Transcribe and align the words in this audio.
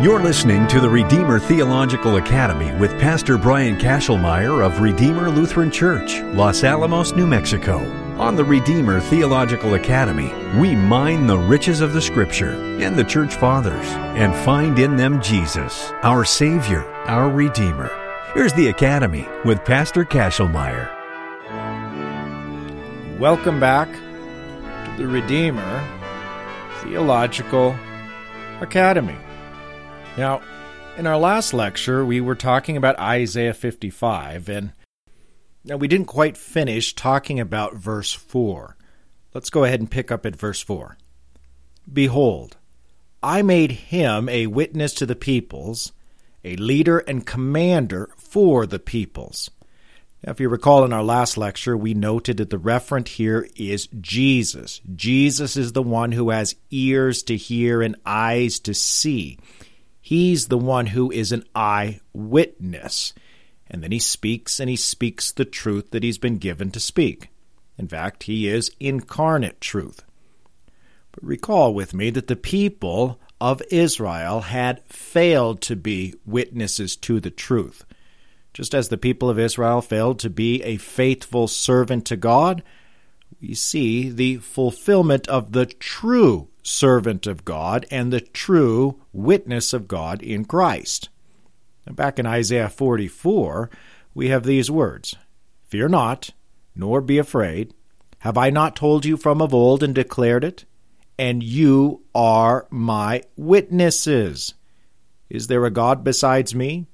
You're 0.00 0.22
listening 0.22 0.68
to 0.68 0.78
the 0.78 0.88
Redeemer 0.88 1.40
Theological 1.40 2.18
Academy 2.18 2.72
with 2.78 2.92
Pastor 3.00 3.36
Brian 3.36 3.76
Kachelmeier 3.76 4.64
of 4.64 4.80
Redeemer 4.80 5.28
Lutheran 5.28 5.72
Church, 5.72 6.20
Los 6.36 6.62
Alamos, 6.62 7.16
New 7.16 7.26
Mexico. 7.26 7.78
On 8.16 8.36
the 8.36 8.44
Redeemer 8.44 9.00
Theological 9.00 9.74
Academy, 9.74 10.32
we 10.60 10.76
mine 10.76 11.26
the 11.26 11.36
riches 11.36 11.80
of 11.80 11.94
the 11.94 12.00
Scripture 12.00 12.52
and 12.80 12.94
the 12.94 13.02
Church 13.02 13.34
Fathers 13.34 13.88
and 14.14 14.32
find 14.44 14.78
in 14.78 14.94
them 14.94 15.20
Jesus, 15.20 15.90
our 16.04 16.24
Savior, 16.24 16.84
our 17.06 17.28
Redeemer. 17.28 17.90
Here's 18.34 18.52
the 18.52 18.68
Academy 18.68 19.26
with 19.44 19.64
Pastor 19.64 20.04
Kachelmeier. 20.04 20.88
Welcome 23.18 23.58
back 23.58 23.92
to 23.92 24.94
the 24.96 25.08
Redeemer 25.08 25.84
Theological 26.84 27.76
Academy. 28.60 29.16
Now, 30.18 30.42
in 30.96 31.06
our 31.06 31.16
last 31.16 31.54
lecture, 31.54 32.04
we 32.04 32.20
were 32.20 32.34
talking 32.34 32.76
about 32.76 32.98
Isaiah 32.98 33.54
55, 33.54 34.48
and 34.48 34.72
now 35.64 35.76
we 35.76 35.86
didn't 35.86 36.08
quite 36.08 36.36
finish 36.36 36.92
talking 36.92 37.38
about 37.38 37.76
verse 37.76 38.12
4. 38.12 38.76
Let's 39.32 39.48
go 39.48 39.62
ahead 39.62 39.78
and 39.78 39.88
pick 39.88 40.10
up 40.10 40.26
at 40.26 40.34
verse 40.34 40.60
4. 40.60 40.98
Behold, 41.92 42.56
I 43.22 43.42
made 43.42 43.70
him 43.70 44.28
a 44.28 44.48
witness 44.48 44.92
to 44.94 45.06
the 45.06 45.14
peoples, 45.14 45.92
a 46.42 46.56
leader 46.56 46.98
and 46.98 47.24
commander 47.24 48.10
for 48.16 48.66
the 48.66 48.80
peoples. 48.80 49.50
Now, 50.26 50.32
if 50.32 50.40
you 50.40 50.48
recall 50.48 50.84
in 50.84 50.92
our 50.92 51.04
last 51.04 51.36
lecture, 51.36 51.76
we 51.76 51.94
noted 51.94 52.38
that 52.38 52.50
the 52.50 52.58
referent 52.58 53.06
here 53.06 53.48
is 53.54 53.86
Jesus. 54.00 54.80
Jesus 54.96 55.56
is 55.56 55.74
the 55.74 55.82
one 55.82 56.10
who 56.10 56.30
has 56.30 56.56
ears 56.72 57.22
to 57.22 57.36
hear 57.36 57.82
and 57.82 57.94
eyes 58.04 58.58
to 58.60 58.74
see. 58.74 59.38
He's 60.08 60.48
the 60.48 60.56
one 60.56 60.86
who 60.86 61.10
is 61.10 61.32
an 61.32 61.44
eyewitness. 61.54 63.12
And 63.70 63.82
then 63.82 63.92
he 63.92 63.98
speaks, 63.98 64.58
and 64.58 64.70
he 64.70 64.74
speaks 64.74 65.30
the 65.30 65.44
truth 65.44 65.90
that 65.90 66.02
he's 66.02 66.16
been 66.16 66.38
given 66.38 66.70
to 66.70 66.80
speak. 66.80 67.28
In 67.76 67.88
fact, 67.88 68.22
he 68.22 68.48
is 68.48 68.70
incarnate 68.80 69.60
truth. 69.60 70.02
But 71.12 71.22
recall 71.22 71.74
with 71.74 71.92
me 71.92 72.08
that 72.08 72.26
the 72.26 72.36
people 72.36 73.20
of 73.38 73.60
Israel 73.70 74.40
had 74.40 74.82
failed 74.86 75.60
to 75.60 75.76
be 75.76 76.14
witnesses 76.24 76.96
to 76.96 77.20
the 77.20 77.30
truth. 77.30 77.84
Just 78.54 78.74
as 78.74 78.88
the 78.88 78.96
people 78.96 79.28
of 79.28 79.38
Israel 79.38 79.82
failed 79.82 80.20
to 80.20 80.30
be 80.30 80.62
a 80.62 80.78
faithful 80.78 81.48
servant 81.48 82.06
to 82.06 82.16
God, 82.16 82.62
we 83.42 83.52
see 83.52 84.08
the 84.08 84.38
fulfillment 84.38 85.28
of 85.28 85.52
the 85.52 85.66
true 85.66 86.48
servant 86.68 87.26
of 87.26 87.44
God 87.44 87.86
and 87.90 88.12
the 88.12 88.20
true 88.20 89.00
witness 89.12 89.72
of 89.72 89.88
God 89.88 90.22
in 90.22 90.44
Christ. 90.44 91.08
Now, 91.86 91.94
back 91.94 92.18
in 92.18 92.26
Isaiah 92.26 92.68
44, 92.68 93.70
we 94.14 94.28
have 94.28 94.44
these 94.44 94.70
words 94.70 95.16
Fear 95.64 95.88
not, 95.88 96.30
nor 96.74 97.00
be 97.00 97.18
afraid. 97.18 97.74
Have 98.20 98.36
I 98.36 98.50
not 98.50 98.76
told 98.76 99.04
you 99.04 99.16
from 99.16 99.40
of 99.40 99.54
old 99.54 99.82
and 99.82 99.94
declared 99.94 100.44
it? 100.44 100.64
And 101.18 101.42
you 101.42 102.02
are 102.14 102.66
my 102.70 103.22
witnesses. 103.36 104.54
Is 105.28 105.46
there 105.46 105.64
a 105.64 105.70
God 105.70 106.04
besides 106.04 106.54
me? 106.54 106.86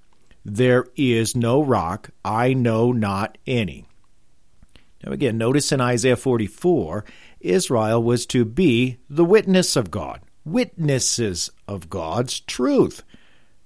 There 0.44 0.86
is 0.96 1.34
no 1.34 1.62
rock, 1.62 2.10
I 2.24 2.52
know 2.52 2.92
not 2.92 3.38
any. 3.46 3.86
Now, 5.04 5.12
again, 5.12 5.38
notice 5.38 5.72
in 5.72 5.80
Isaiah 5.80 6.16
44, 6.16 7.04
Israel 7.44 8.02
was 8.02 8.26
to 8.26 8.44
be 8.44 8.98
the 9.08 9.24
witness 9.24 9.76
of 9.76 9.90
God, 9.90 10.20
witnesses 10.44 11.50
of 11.68 11.90
God's 11.90 12.40
truth. 12.40 13.02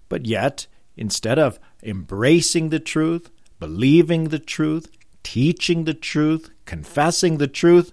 But 0.09 0.27
yet, 0.27 0.67
instead 0.97 1.39
of 1.39 1.59
embracing 1.83 2.71
the 2.71 2.81
truth, 2.81 3.31
believing 3.61 4.25
the 4.25 4.39
truth, 4.39 4.91
teaching 5.23 5.85
the 5.85 5.95
truth, 5.95 6.51
confessing 6.65 7.39
the 7.39 7.49
truth, 7.49 7.93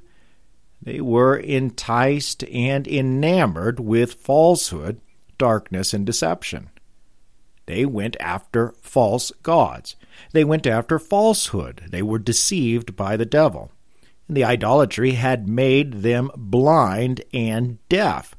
they 0.82 1.02
were 1.02 1.38
enticed 1.38 2.44
and 2.46 2.88
enamored 2.88 3.80
with 3.80 4.14
falsehood, 4.14 5.02
darkness, 5.38 5.94
and 5.94 6.06
deception. 6.06 6.70
They 7.66 7.86
went 7.86 8.16
after 8.20 8.74
false 8.82 9.32
gods. 9.42 9.96
They 10.32 10.44
went 10.44 10.68
after 10.68 11.00
falsehood. 11.00 11.84
They 11.90 12.02
were 12.02 12.20
deceived 12.20 12.96
by 12.96 13.18
the 13.18 13.26
devil. 13.26 13.72
The 14.28 14.44
idolatry 14.44 15.12
had 15.12 15.48
made 15.48 16.02
them 16.02 16.32
blind 16.36 17.24
and 17.34 17.78
deaf, 17.90 18.36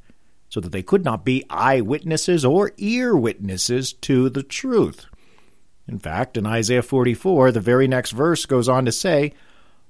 so 0.48 0.60
that 0.60 0.72
they 0.72 0.82
could 0.82 1.04
not 1.04 1.24
be 1.24 1.44
eyewitnesses 1.48 2.44
or 2.44 2.72
ear 2.76 3.16
witnesses 3.16 3.92
to 3.92 4.28
the 4.28 4.42
truth. 4.42 5.06
In 5.86 5.98
fact, 5.98 6.36
in 6.36 6.46
Isaiah 6.46 6.82
44, 6.82 7.52
the 7.52 7.60
very 7.60 7.86
next 7.86 8.10
verse 8.10 8.46
goes 8.46 8.68
on 8.68 8.84
to 8.86 8.92
say, 8.92 9.32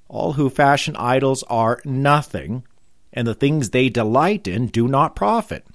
All 0.09 0.34
who 0.34 0.51
fashion 0.51 0.95
idols 0.97 1.43
are 1.45 1.81
nothing, 1.84 2.65
and 3.13 3.27
the 3.27 3.34
things 3.34 3.71
they 3.71 3.89
delight 3.89 4.47
in 4.47 4.67
do 4.67 4.89
not 4.89 5.17
profit. 5.17 5.67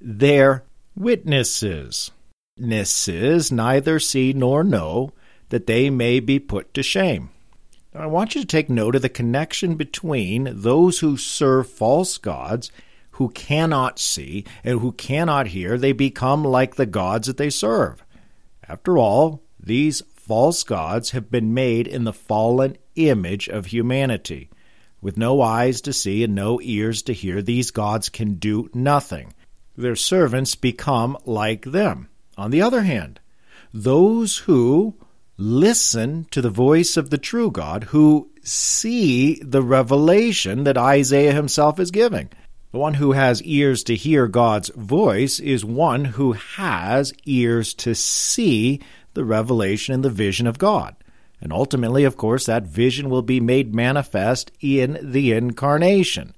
They're 0.00 0.64
witnesses. 0.94 2.12
Witnesses 2.56 3.50
neither 3.50 3.98
see 3.98 4.32
nor 4.32 4.62
know, 4.62 5.12
that 5.48 5.66
they 5.66 5.90
may 5.90 6.20
be 6.20 6.38
put 6.38 6.72
to 6.74 6.82
shame. 6.82 7.30
I 8.00 8.06
want 8.06 8.34
you 8.34 8.40
to 8.42 8.46
take 8.46 8.70
note 8.70 8.94
of 8.94 9.02
the 9.02 9.08
connection 9.08 9.74
between 9.74 10.50
those 10.52 11.00
who 11.00 11.16
serve 11.16 11.68
false 11.68 12.16
gods, 12.18 12.70
who 13.12 13.28
cannot 13.30 13.98
see 13.98 14.44
and 14.62 14.78
who 14.80 14.92
cannot 14.92 15.48
hear, 15.48 15.76
they 15.76 15.92
become 15.92 16.44
like 16.44 16.76
the 16.76 16.86
gods 16.86 17.26
that 17.26 17.36
they 17.36 17.50
serve. 17.50 18.04
After 18.68 18.96
all, 18.96 19.42
these 19.58 20.02
false 20.14 20.62
gods 20.62 21.10
have 21.10 21.30
been 21.30 21.54
made 21.54 21.88
in 21.88 22.04
the 22.04 22.12
fallen 22.12 22.76
image 22.94 23.48
of 23.48 23.66
humanity. 23.66 24.50
With 25.00 25.16
no 25.16 25.40
eyes 25.40 25.80
to 25.82 25.92
see 25.92 26.22
and 26.22 26.34
no 26.34 26.60
ears 26.62 27.02
to 27.02 27.12
hear, 27.12 27.42
these 27.42 27.72
gods 27.72 28.08
can 28.08 28.34
do 28.34 28.70
nothing. 28.72 29.34
Their 29.76 29.96
servants 29.96 30.54
become 30.54 31.16
like 31.24 31.64
them. 31.64 32.08
On 32.36 32.50
the 32.52 32.62
other 32.62 32.82
hand, 32.82 33.18
those 33.72 34.38
who 34.38 34.94
listen 35.38 36.26
to 36.32 36.42
the 36.42 36.50
voice 36.50 36.96
of 36.96 37.10
the 37.10 37.18
true 37.18 37.50
God, 37.50 37.84
who 37.84 38.28
see 38.42 39.40
the 39.40 39.62
revelation 39.62 40.64
that 40.64 40.76
Isaiah 40.76 41.32
himself 41.32 41.78
is 41.78 41.92
giving. 41.92 42.28
The 42.72 42.78
one 42.78 42.94
who 42.94 43.12
has 43.12 43.42
ears 43.44 43.82
to 43.84 43.94
hear 43.94 44.26
God's 44.26 44.68
voice 44.70 45.40
is 45.40 45.64
one 45.64 46.04
who 46.04 46.32
has 46.32 47.14
ears 47.24 47.72
to 47.74 47.94
see 47.94 48.80
the 49.14 49.24
revelation 49.24 49.94
and 49.94 50.04
the 50.04 50.10
vision 50.10 50.46
of 50.46 50.58
God. 50.58 50.94
And 51.40 51.52
ultimately, 51.52 52.04
of 52.04 52.16
course, 52.16 52.46
that 52.46 52.64
vision 52.64 53.08
will 53.08 53.22
be 53.22 53.40
made 53.40 53.74
manifest 53.74 54.50
in 54.60 54.98
the 55.00 55.32
incarnation. 55.32 56.34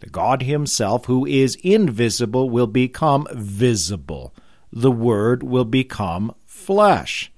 The 0.00 0.10
God 0.10 0.42
Himself, 0.42 1.06
who 1.06 1.24
is 1.24 1.56
invisible, 1.56 2.50
will 2.50 2.66
become 2.66 3.26
visible. 3.32 4.34
The 4.72 4.90
Word 4.90 5.42
will 5.42 5.64
become 5.64 6.34
flesh. 6.46 7.30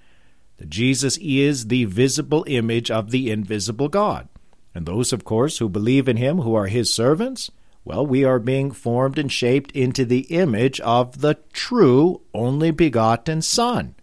Jesus 0.68 1.18
is 1.18 1.68
the 1.68 1.84
visible 1.86 2.44
image 2.46 2.90
of 2.90 3.10
the 3.10 3.30
invisible 3.30 3.88
God. 3.88 4.28
And 4.74 4.86
those, 4.86 5.12
of 5.12 5.24
course, 5.24 5.58
who 5.58 5.68
believe 5.68 6.08
in 6.08 6.16
him, 6.16 6.38
who 6.38 6.54
are 6.54 6.66
his 6.66 6.92
servants, 6.92 7.50
well, 7.84 8.06
we 8.06 8.24
are 8.24 8.38
being 8.38 8.70
formed 8.70 9.18
and 9.18 9.30
shaped 9.30 9.72
into 9.72 10.04
the 10.04 10.20
image 10.30 10.80
of 10.80 11.20
the 11.20 11.38
true, 11.52 12.22
only 12.32 12.70
begotten 12.70 13.42
Son, 13.42 13.96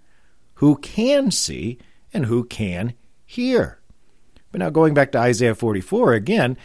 who 0.55 0.75
can 0.77 1.31
see 1.31 1.77
and 2.13 2.25
who 2.25 2.43
can 2.43 2.93
hear. 3.25 3.79
But 4.51 4.59
now, 4.59 4.69
going 4.69 4.93
back 4.93 5.11
to 5.13 5.19
Isaiah 5.19 5.55
44 5.55 6.13
again, 6.13 6.57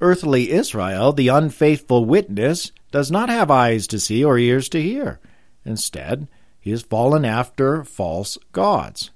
earthly 0.00 0.50
Israel, 0.50 1.12
the 1.12 1.28
unfaithful 1.28 2.04
witness, 2.04 2.72
does 2.90 3.10
not 3.10 3.30
have 3.30 3.50
eyes 3.50 3.86
to 3.86 4.00
see 4.00 4.22
or 4.24 4.36
ears 4.36 4.68
to 4.70 4.82
hear. 4.82 5.20
Instead, 5.64 6.28
he 6.60 6.70
has 6.70 6.82
fallen 6.82 7.24
after 7.24 7.84
false 7.84 8.36
gods. 8.52 9.10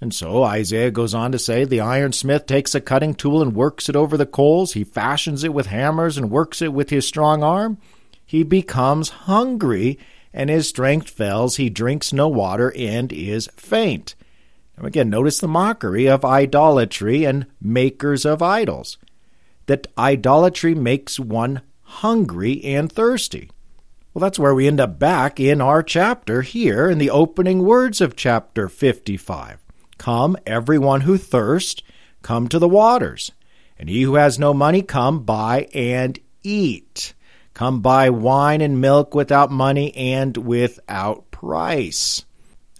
And 0.00 0.14
so 0.14 0.42
Isaiah 0.42 0.90
goes 0.90 1.14
on 1.14 1.32
to 1.32 1.38
say 1.38 1.64
the 1.64 1.78
ironsmith 1.80 2.46
takes 2.46 2.74
a 2.74 2.80
cutting 2.80 3.14
tool 3.14 3.40
and 3.40 3.54
works 3.54 3.88
it 3.88 3.96
over 3.96 4.16
the 4.16 4.26
coals. 4.26 4.72
He 4.72 4.84
fashions 4.84 5.44
it 5.44 5.54
with 5.54 5.66
hammers 5.66 6.18
and 6.18 6.30
works 6.30 6.60
it 6.60 6.72
with 6.72 6.90
his 6.90 7.06
strong 7.06 7.42
arm. 7.42 7.78
He 8.26 8.42
becomes 8.42 9.10
hungry, 9.10 9.98
and 10.32 10.50
his 10.50 10.68
strength 10.68 11.08
fails. 11.08 11.56
He 11.56 11.70
drinks 11.70 12.12
no 12.12 12.28
water 12.28 12.72
and 12.76 13.12
is 13.12 13.48
faint. 13.56 14.14
Now, 14.76 14.86
again, 14.86 15.08
notice 15.08 15.38
the 15.38 15.48
mockery 15.48 16.06
of 16.06 16.24
idolatry 16.24 17.24
and 17.24 17.46
makers 17.60 18.24
of 18.24 18.42
idols. 18.42 18.98
That 19.66 19.86
idolatry 19.96 20.74
makes 20.74 21.18
one 21.20 21.62
hungry 21.82 22.62
and 22.64 22.90
thirsty. 22.90 23.50
Well, 24.12 24.20
that's 24.20 24.38
where 24.38 24.54
we 24.54 24.66
end 24.66 24.80
up 24.80 24.98
back 24.98 25.40
in 25.40 25.60
our 25.60 25.82
chapter 25.82 26.42
here 26.42 26.90
in 26.90 26.98
the 26.98 27.10
opening 27.10 27.62
words 27.62 28.00
of 28.00 28.16
chapter 28.16 28.68
55. 28.68 29.63
Come, 29.98 30.36
everyone 30.46 31.02
who 31.02 31.16
thirsts, 31.16 31.82
come 32.22 32.48
to 32.48 32.58
the 32.58 32.68
waters. 32.68 33.32
And 33.78 33.88
he 33.88 34.02
who 34.02 34.14
has 34.14 34.38
no 34.38 34.54
money, 34.54 34.82
come, 34.82 35.24
buy 35.24 35.68
and 35.74 36.18
eat. 36.42 37.14
Come 37.54 37.80
buy 37.80 38.10
wine 38.10 38.60
and 38.60 38.80
milk 38.80 39.14
without 39.14 39.50
money 39.50 39.94
and 39.96 40.36
without 40.36 41.30
price. 41.30 42.24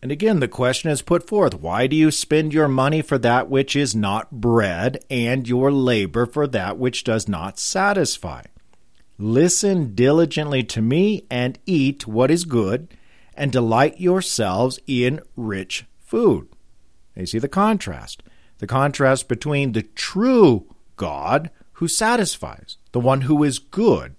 And 0.02 0.12
again, 0.12 0.40
the 0.40 0.48
question 0.48 0.90
is 0.90 1.00
put 1.00 1.26
forth 1.26 1.54
why 1.54 1.86
do 1.86 1.96
you 1.96 2.10
spend 2.10 2.52
your 2.52 2.68
money 2.68 3.00
for 3.00 3.16
that 3.18 3.48
which 3.48 3.74
is 3.74 3.94
not 3.94 4.30
bread, 4.30 5.02
and 5.08 5.48
your 5.48 5.72
labor 5.72 6.26
for 6.26 6.46
that 6.48 6.76
which 6.76 7.04
does 7.04 7.26
not 7.26 7.58
satisfy? 7.58 8.42
Listen 9.16 9.94
diligently 9.94 10.62
to 10.64 10.82
me, 10.82 11.24
and 11.30 11.58
eat 11.64 12.06
what 12.06 12.30
is 12.30 12.44
good, 12.44 12.88
and 13.34 13.50
delight 13.50 14.00
yourselves 14.00 14.78
in 14.86 15.20
rich 15.36 15.86
food. 16.00 16.48
You 17.16 17.26
see 17.26 17.38
the 17.38 17.48
contrast. 17.48 18.22
The 18.58 18.66
contrast 18.66 19.28
between 19.28 19.72
the 19.72 19.82
true 19.82 20.66
God 20.96 21.50
who 21.74 21.88
satisfies, 21.88 22.78
the 22.92 23.00
one 23.00 23.22
who 23.22 23.42
is 23.42 23.58
good. 23.58 24.14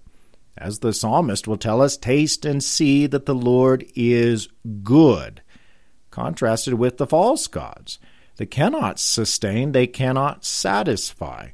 As 0.58 0.78
the 0.78 0.92
psalmist 0.92 1.46
will 1.46 1.58
tell 1.58 1.82
us, 1.82 1.96
taste 1.96 2.44
and 2.44 2.62
see 2.62 3.06
that 3.06 3.26
the 3.26 3.34
Lord 3.34 3.84
is 3.94 4.48
good 4.82 5.42
contrasted 6.16 6.72
with 6.72 6.96
the 6.96 7.06
false 7.06 7.46
gods. 7.46 7.98
They 8.36 8.46
cannot 8.46 8.98
sustain, 8.98 9.72
they 9.72 9.86
cannot 9.86 10.46
satisfy. 10.46 11.48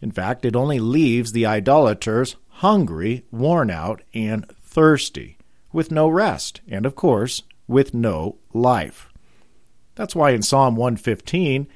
In 0.00 0.12
fact, 0.12 0.44
it 0.44 0.54
only 0.54 0.78
leaves 0.78 1.32
the 1.32 1.46
idolaters 1.46 2.36
hungry, 2.48 3.24
worn 3.32 3.70
out, 3.70 4.02
and 4.14 4.48
thirsty, 4.62 5.36
with 5.72 5.90
no 5.90 6.06
rest, 6.06 6.60
and 6.68 6.86
of 6.86 6.94
course, 6.94 7.42
with 7.66 7.92
no 7.92 8.36
life. 8.52 9.08
That's 9.94 10.14
why 10.14 10.30
in 10.30 10.42
Psalm 10.42 10.76
115, 10.76 11.68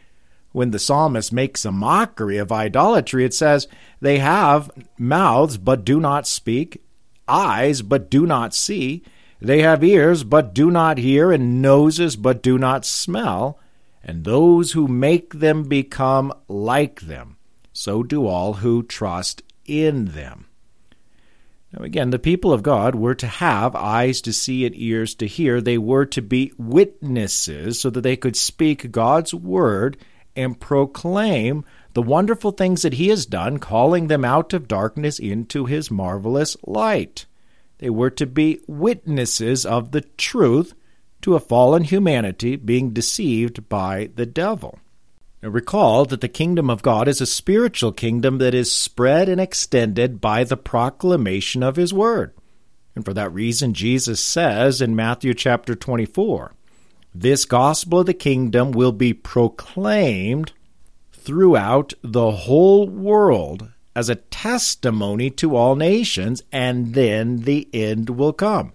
when 0.53 0.71
the 0.71 0.79
psalmist 0.79 1.33
makes 1.33 1.65
a 1.65 1.73
mockery 1.73 2.39
of 2.39 2.51
idolatry, 2.51 3.25
it 3.25 3.35
says, 3.35 3.69
They 4.01 4.19
have 4.19 4.71
mouths 4.99 5.57
but 5.59 5.85
do 5.85 6.01
not 6.01 6.27
speak, 6.27 6.83
eyes 7.29 7.83
but 7.83 8.11
do 8.11 8.27
not 8.27 8.55
see, 8.55 9.03
they 9.41 9.63
have 9.63 9.85
ears, 9.85 10.25
but 10.25 10.53
do 10.53 10.71
not 10.71 10.99
hear, 10.99 11.31
and 11.31 11.63
noses, 11.63 12.17
but 12.17 12.43
do 12.43 12.59
not 12.59 12.85
smell, 12.85 13.59
and 14.03 14.25
those 14.25 14.73
who 14.73 14.89
make 14.89 15.35
them 15.35 15.65
become 15.65 16.33
like 16.49 17.03
them. 17.03 17.37
So 17.73 18.03
do 18.03 18.27
all 18.27 18.55
who 18.55 18.83
trust 18.83 19.43
in 19.65 20.07
them. 20.07 20.48
Now, 21.73 21.85
again, 21.85 22.11
the 22.11 22.19
people 22.19 22.53
of 22.53 22.63
God 22.63 22.95
were 22.95 23.15
to 23.17 23.27
have 23.27 23.77
eyes 23.77 24.23
to 24.23 24.33
see 24.33 24.65
and 24.65 24.75
ears 24.77 25.15
to 25.17 25.27
hear. 25.27 25.61
They 25.61 25.79
were 25.79 26.07
to 26.07 26.23
be 26.23 26.53
witnesses 26.57 27.81
so 27.81 27.91
that 27.91 28.01
they 28.01 28.17
could 28.17 28.37
speak 28.37 28.91
God's 28.91 29.35
word 29.35 29.99
and 30.35 30.59
proclaim 30.59 31.65
the 31.93 32.03
wonderful 32.03 32.53
things 32.53 32.83
that 32.83 32.95
He 32.95 33.09
has 33.09 33.27
done, 33.27 33.59
calling 33.59 34.07
them 34.07 34.25
out 34.25 34.53
of 34.55 34.69
darkness 34.69 35.19
into 35.19 35.67
His 35.67 35.91
marvelous 35.91 36.57
light. 36.65 37.27
They 37.79 37.91
were 37.91 38.11
to 38.11 38.27
be 38.27 38.61
witnesses 38.67 39.67
of 39.67 39.91
the 39.91 40.01
truth 40.01 40.75
to 41.23 41.35
a 41.35 41.41
fallen 41.41 41.85
humanity 41.85 42.57
being 42.57 42.91
deceived 42.91 43.69
by 43.69 44.11
the 44.15 44.27
devil. 44.27 44.79
Now 45.43 45.51
recall 45.51 46.05
that 46.07 46.21
the 46.21 46.29
kingdom 46.29 46.69
of 46.69 46.83
God 46.83 47.07
is 47.07 47.21
a 47.21 47.27
spiritual 47.27 47.93
kingdom 47.93 48.39
that 48.39 48.55
is 48.55 48.73
spread 48.73 49.29
and 49.29 49.41
extended 49.41 50.21
by 50.21 50.43
the 50.43 50.57
proclamation 50.57 51.63
of 51.63 51.77
his 51.77 51.95
word. 51.95 52.35
And 52.97 53.05
for 53.05 53.15
that 53.15 53.33
reason, 53.33 53.75
Jesus 53.75 54.23
says 54.23 54.83
in 54.83 54.97
Matthew 54.97 55.35
chapter 55.35 55.77
24, 55.77 56.55
This 57.15 57.45
gospel 57.45 58.01
of 58.01 58.07
the 58.07 58.15
kingdom 58.15 58.73
will 58.73 58.91
be 58.91 59.15
proclaimed 59.15 60.53
throughout 61.13 61.93
the 62.03 62.33
whole 62.33 62.89
world 62.89 63.69
as 63.95 64.09
a 64.09 64.17
testimony 64.17 65.31
to 65.31 65.57
all 65.57 65.77
nations, 65.77 66.43
and 66.51 66.95
then 66.95 67.39
the 67.43 67.69
end 67.73 68.11
will 68.11 68.33
come. 68.33 68.73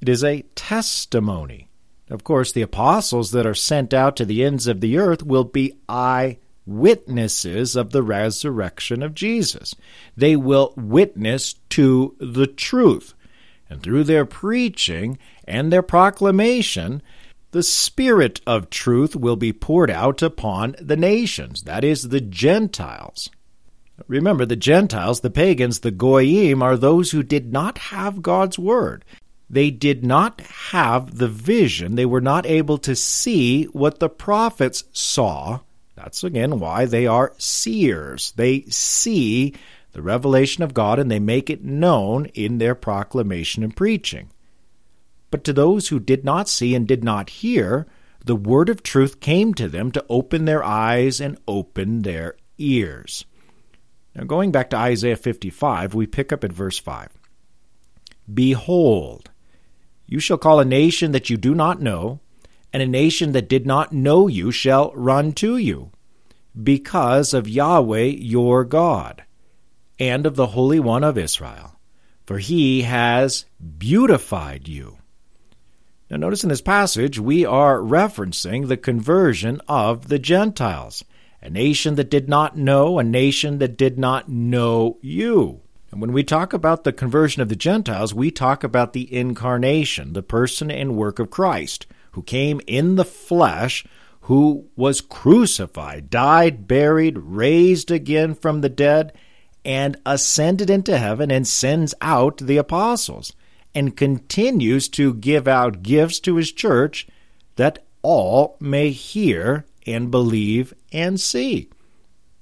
It 0.00 0.08
is 0.08 0.22
a 0.22 0.42
testimony. 0.54 1.69
Of 2.10 2.24
course, 2.24 2.50
the 2.50 2.62
apostles 2.62 3.30
that 3.30 3.46
are 3.46 3.54
sent 3.54 3.94
out 3.94 4.16
to 4.16 4.24
the 4.24 4.44
ends 4.44 4.66
of 4.66 4.80
the 4.80 4.98
earth 4.98 5.22
will 5.22 5.44
be 5.44 5.78
eyewitnesses 5.88 7.76
of 7.76 7.92
the 7.92 8.02
resurrection 8.02 9.02
of 9.02 9.14
Jesus. 9.14 9.76
They 10.16 10.34
will 10.34 10.74
witness 10.76 11.54
to 11.70 12.16
the 12.18 12.48
truth. 12.48 13.14
And 13.68 13.80
through 13.80 14.04
their 14.04 14.24
preaching 14.24 15.18
and 15.44 15.72
their 15.72 15.82
proclamation, 15.82 17.00
the 17.52 17.62
Spirit 17.62 18.40
of 18.46 18.70
truth 18.70 19.14
will 19.14 19.36
be 19.36 19.52
poured 19.52 19.90
out 19.90 20.22
upon 20.22 20.74
the 20.80 20.96
nations, 20.96 21.62
that 21.62 21.84
is, 21.84 22.08
the 22.08 22.20
Gentiles. 22.20 23.30
Remember, 24.08 24.44
the 24.44 24.56
Gentiles, 24.56 25.20
the 25.20 25.30
pagans, 25.30 25.80
the 25.80 25.90
Goyim, 25.90 26.62
are 26.62 26.76
those 26.76 27.10
who 27.12 27.22
did 27.22 27.52
not 27.52 27.78
have 27.78 28.22
God's 28.22 28.58
Word. 28.58 29.04
They 29.52 29.72
did 29.72 30.04
not 30.04 30.40
have 30.40 31.18
the 31.18 31.26
vision. 31.26 31.96
They 31.96 32.06
were 32.06 32.20
not 32.20 32.46
able 32.46 32.78
to 32.78 32.94
see 32.94 33.64
what 33.64 33.98
the 33.98 34.08
prophets 34.08 34.84
saw. 34.92 35.58
That's 35.96 36.22
again 36.22 36.60
why 36.60 36.84
they 36.84 37.08
are 37.08 37.34
seers. 37.36 38.32
They 38.36 38.62
see 38.68 39.54
the 39.90 40.02
revelation 40.02 40.62
of 40.62 40.72
God 40.72 41.00
and 41.00 41.10
they 41.10 41.18
make 41.18 41.50
it 41.50 41.64
known 41.64 42.26
in 42.26 42.58
their 42.58 42.76
proclamation 42.76 43.64
and 43.64 43.76
preaching. 43.76 44.30
But 45.32 45.42
to 45.44 45.52
those 45.52 45.88
who 45.88 45.98
did 45.98 46.24
not 46.24 46.48
see 46.48 46.76
and 46.76 46.86
did 46.86 47.02
not 47.02 47.30
hear, 47.30 47.88
the 48.24 48.36
word 48.36 48.68
of 48.68 48.84
truth 48.84 49.18
came 49.18 49.52
to 49.54 49.68
them 49.68 49.90
to 49.92 50.06
open 50.08 50.44
their 50.44 50.62
eyes 50.62 51.20
and 51.20 51.38
open 51.48 52.02
their 52.02 52.36
ears. 52.56 53.24
Now, 54.14 54.24
going 54.24 54.52
back 54.52 54.70
to 54.70 54.76
Isaiah 54.76 55.16
55, 55.16 55.92
we 55.92 56.06
pick 56.06 56.32
up 56.32 56.44
at 56.44 56.52
verse 56.52 56.78
5. 56.78 57.08
Behold, 58.32 59.30
you 60.10 60.18
shall 60.18 60.36
call 60.36 60.58
a 60.58 60.64
nation 60.64 61.12
that 61.12 61.30
you 61.30 61.36
do 61.36 61.54
not 61.54 61.80
know, 61.80 62.18
and 62.72 62.82
a 62.82 62.86
nation 62.86 63.30
that 63.30 63.48
did 63.48 63.64
not 63.64 63.92
know 63.92 64.26
you 64.26 64.50
shall 64.50 64.92
run 64.94 65.32
to 65.32 65.56
you, 65.56 65.92
because 66.60 67.32
of 67.32 67.48
Yahweh 67.48 68.16
your 68.18 68.64
God, 68.64 69.22
and 70.00 70.26
of 70.26 70.34
the 70.34 70.48
Holy 70.48 70.80
One 70.80 71.04
of 71.04 71.16
Israel, 71.16 71.78
for 72.26 72.38
he 72.38 72.82
has 72.82 73.46
beautified 73.78 74.66
you. 74.66 74.98
Now, 76.10 76.16
notice 76.16 76.42
in 76.42 76.48
this 76.48 76.60
passage, 76.60 77.20
we 77.20 77.46
are 77.46 77.78
referencing 77.78 78.66
the 78.66 78.76
conversion 78.76 79.60
of 79.68 80.08
the 80.08 80.18
Gentiles 80.18 81.04
a 81.40 81.48
nation 81.48 81.94
that 81.94 82.10
did 82.10 82.28
not 82.28 82.56
know, 82.56 82.98
a 82.98 83.04
nation 83.04 83.58
that 83.60 83.78
did 83.78 83.98
not 83.98 84.28
know 84.28 84.98
you. 85.00 85.60
And 85.90 86.00
when 86.00 86.12
we 86.12 86.22
talk 86.22 86.52
about 86.52 86.84
the 86.84 86.92
conversion 86.92 87.42
of 87.42 87.48
the 87.48 87.56
Gentiles, 87.56 88.14
we 88.14 88.30
talk 88.30 88.62
about 88.62 88.92
the 88.92 89.12
incarnation, 89.12 90.12
the 90.12 90.22
person 90.22 90.70
and 90.70 90.96
work 90.96 91.18
of 91.18 91.30
Christ, 91.30 91.86
who 92.12 92.22
came 92.22 92.60
in 92.66 92.94
the 92.94 93.04
flesh, 93.04 93.84
who 94.22 94.68
was 94.76 95.00
crucified, 95.00 96.08
died, 96.10 96.68
buried, 96.68 97.18
raised 97.18 97.90
again 97.90 98.34
from 98.34 98.60
the 98.60 98.68
dead, 98.68 99.12
and 99.64 99.96
ascended 100.06 100.70
into 100.70 100.96
heaven 100.96 101.30
and 101.30 101.46
sends 101.46 101.94
out 102.00 102.38
the 102.38 102.56
apostles 102.56 103.32
and 103.74 103.96
continues 103.96 104.88
to 104.88 105.14
give 105.14 105.46
out 105.46 105.82
gifts 105.82 106.20
to 106.20 106.36
his 106.36 106.52
church 106.52 107.06
that 107.56 107.84
all 108.02 108.56
may 108.60 108.90
hear 108.90 109.66
and 109.86 110.10
believe 110.10 110.72
and 110.92 111.20
see. 111.20 111.68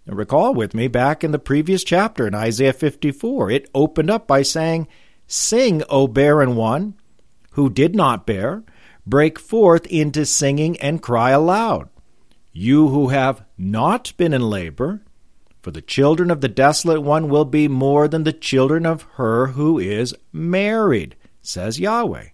Now 0.08 0.14
recall 0.14 0.54
with 0.54 0.74
me 0.74 0.88
back 0.88 1.22
in 1.22 1.32
the 1.32 1.38
previous 1.38 1.84
chapter 1.84 2.26
in 2.26 2.34
Isaiah 2.34 2.72
54, 2.72 3.50
it 3.50 3.70
opened 3.74 4.10
up 4.10 4.26
by 4.26 4.40
saying, 4.40 4.88
Sing, 5.26 5.82
O 5.90 6.08
barren 6.08 6.56
one, 6.56 6.94
who 7.52 7.68
did 7.68 7.94
not 7.94 8.24
bear, 8.24 8.64
break 9.06 9.38
forth 9.38 9.86
into 9.86 10.24
singing 10.24 10.80
and 10.80 11.02
cry 11.02 11.30
aloud. 11.30 11.90
You 12.54 12.88
who 12.88 13.08
have 13.08 13.44
not 13.58 14.14
been 14.16 14.32
in 14.32 14.48
labor, 14.48 15.02
for 15.60 15.72
the 15.72 15.82
children 15.82 16.30
of 16.30 16.40
the 16.40 16.48
desolate 16.48 17.02
one 17.02 17.28
will 17.28 17.44
be 17.44 17.68
more 17.68 18.08
than 18.08 18.24
the 18.24 18.32
children 18.32 18.86
of 18.86 19.02
her 19.16 19.48
who 19.48 19.78
is 19.78 20.14
married, 20.32 21.16
says 21.42 21.78
Yahweh. 21.78 22.28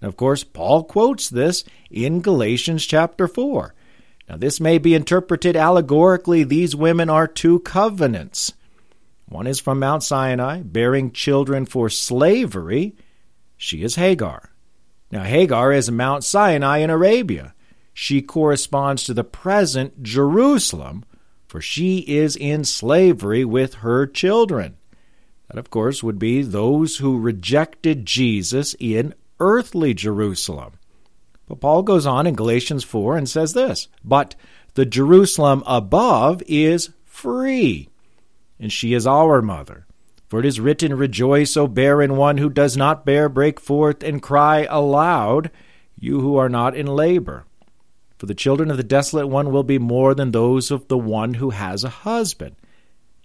Now, 0.00 0.08
of 0.08 0.16
course, 0.16 0.44
Paul 0.44 0.84
quotes 0.84 1.28
this 1.28 1.64
in 1.90 2.20
Galatians 2.20 2.86
chapter 2.86 3.26
4. 3.26 3.74
Now, 4.28 4.36
this 4.36 4.60
may 4.60 4.78
be 4.78 4.94
interpreted 4.94 5.56
allegorically. 5.56 6.42
These 6.42 6.74
women 6.74 7.08
are 7.08 7.28
two 7.28 7.60
covenants. 7.60 8.52
One 9.28 9.46
is 9.46 9.60
from 9.60 9.78
Mount 9.78 10.02
Sinai, 10.02 10.62
bearing 10.62 11.12
children 11.12 11.66
for 11.66 11.88
slavery. 11.88 12.96
She 13.56 13.82
is 13.82 13.94
Hagar. 13.96 14.50
Now, 15.10 15.22
Hagar 15.22 15.72
is 15.72 15.90
Mount 15.90 16.24
Sinai 16.24 16.78
in 16.78 16.90
Arabia. 16.90 17.54
She 17.94 18.20
corresponds 18.20 19.04
to 19.04 19.14
the 19.14 19.24
present 19.24 20.02
Jerusalem, 20.02 21.04
for 21.46 21.60
she 21.60 21.98
is 22.00 22.36
in 22.36 22.64
slavery 22.64 23.44
with 23.44 23.74
her 23.74 24.06
children. 24.06 24.76
That, 25.48 25.58
of 25.58 25.70
course, 25.70 26.02
would 26.02 26.18
be 26.18 26.42
those 26.42 26.98
who 26.98 27.18
rejected 27.18 28.04
Jesus 28.04 28.74
in 28.78 29.14
earthly 29.38 29.94
Jerusalem. 29.94 30.72
But 31.48 31.60
Paul 31.60 31.82
goes 31.82 32.06
on 32.06 32.26
in 32.26 32.34
Galatians 32.34 32.84
4 32.84 33.16
and 33.16 33.28
says 33.28 33.52
this 33.52 33.88
But 34.04 34.34
the 34.74 34.86
Jerusalem 34.86 35.62
above 35.66 36.42
is 36.46 36.90
free, 37.04 37.88
and 38.58 38.72
she 38.72 38.94
is 38.94 39.06
our 39.06 39.40
mother. 39.40 39.86
For 40.28 40.40
it 40.40 40.46
is 40.46 40.58
written, 40.58 40.94
Rejoice, 40.94 41.56
O 41.56 41.68
barren 41.68 42.16
one 42.16 42.38
who 42.38 42.50
does 42.50 42.76
not 42.76 43.06
bear, 43.06 43.28
break 43.28 43.60
forth 43.60 44.02
and 44.02 44.20
cry 44.20 44.66
aloud, 44.68 45.50
you 45.98 46.20
who 46.20 46.36
are 46.36 46.48
not 46.48 46.76
in 46.76 46.86
labor. 46.86 47.44
For 48.18 48.26
the 48.26 48.34
children 48.34 48.70
of 48.70 48.76
the 48.76 48.82
desolate 48.82 49.28
one 49.28 49.52
will 49.52 49.62
be 49.62 49.78
more 49.78 50.14
than 50.14 50.32
those 50.32 50.70
of 50.70 50.88
the 50.88 50.98
one 50.98 51.34
who 51.34 51.50
has 51.50 51.84
a 51.84 51.88
husband. 51.88 52.56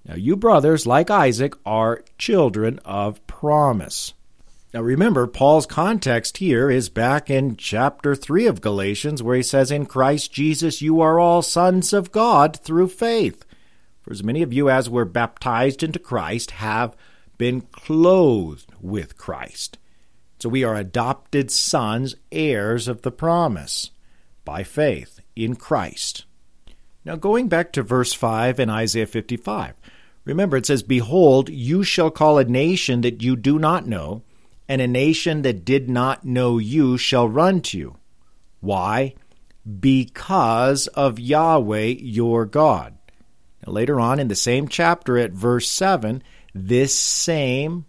Now, 0.05 0.15
you 0.15 0.35
brothers, 0.35 0.85
like 0.85 1.09
Isaac, 1.09 1.55
are 1.65 2.03
children 2.17 2.79
of 2.85 3.25
promise. 3.25 4.13
Now, 4.73 4.81
remember, 4.81 5.27
Paul's 5.27 5.65
context 5.65 6.37
here 6.37 6.71
is 6.71 6.87
back 6.87 7.29
in 7.29 7.57
chapter 7.57 8.15
3 8.15 8.47
of 8.47 8.61
Galatians, 8.61 9.21
where 9.21 9.35
he 9.35 9.43
says, 9.43 9.69
In 9.69 9.85
Christ 9.85 10.31
Jesus 10.31 10.81
you 10.81 11.01
are 11.01 11.19
all 11.19 11.41
sons 11.41 11.91
of 11.91 12.13
God 12.13 12.55
through 12.55 12.87
faith. 12.87 13.43
For 14.01 14.13
as 14.13 14.23
many 14.23 14.41
of 14.41 14.53
you 14.53 14.69
as 14.69 14.89
were 14.89 15.03
baptized 15.03 15.83
into 15.83 15.99
Christ 15.99 16.51
have 16.51 16.95
been 17.37 17.61
clothed 17.61 18.71
with 18.79 19.17
Christ. 19.17 19.77
So 20.39 20.47
we 20.47 20.63
are 20.63 20.75
adopted 20.75 21.51
sons, 21.51 22.15
heirs 22.31 22.87
of 22.87 23.01
the 23.01 23.11
promise 23.11 23.91
by 24.45 24.63
faith 24.63 25.19
in 25.35 25.57
Christ. 25.57 26.25
Now, 27.03 27.17
going 27.17 27.49
back 27.49 27.73
to 27.73 27.83
verse 27.83 28.13
5 28.13 28.59
in 28.59 28.69
Isaiah 28.69 29.05
55, 29.05 29.73
remember 30.23 30.55
it 30.55 30.65
says, 30.65 30.81
Behold, 30.81 31.49
you 31.49 31.83
shall 31.83 32.09
call 32.09 32.37
a 32.37 32.45
nation 32.45 33.01
that 33.01 33.21
you 33.21 33.35
do 33.35 33.59
not 33.59 33.85
know, 33.85 34.23
and 34.71 34.79
a 34.79 34.87
nation 34.87 35.41
that 35.41 35.65
did 35.65 35.89
not 35.89 36.23
know 36.23 36.57
you 36.57 36.97
shall 36.97 37.27
run 37.27 37.59
to 37.59 37.77
you. 37.77 37.97
Why? 38.61 39.15
Because 39.81 40.87
of 40.87 41.19
Yahweh 41.19 41.95
your 41.99 42.45
God. 42.45 42.97
Now, 43.67 43.73
later 43.73 43.99
on 43.99 44.17
in 44.17 44.29
the 44.29 44.33
same 44.33 44.69
chapter 44.69 45.17
at 45.17 45.33
verse 45.33 45.67
7, 45.67 46.23
this 46.53 46.97
same 46.97 47.83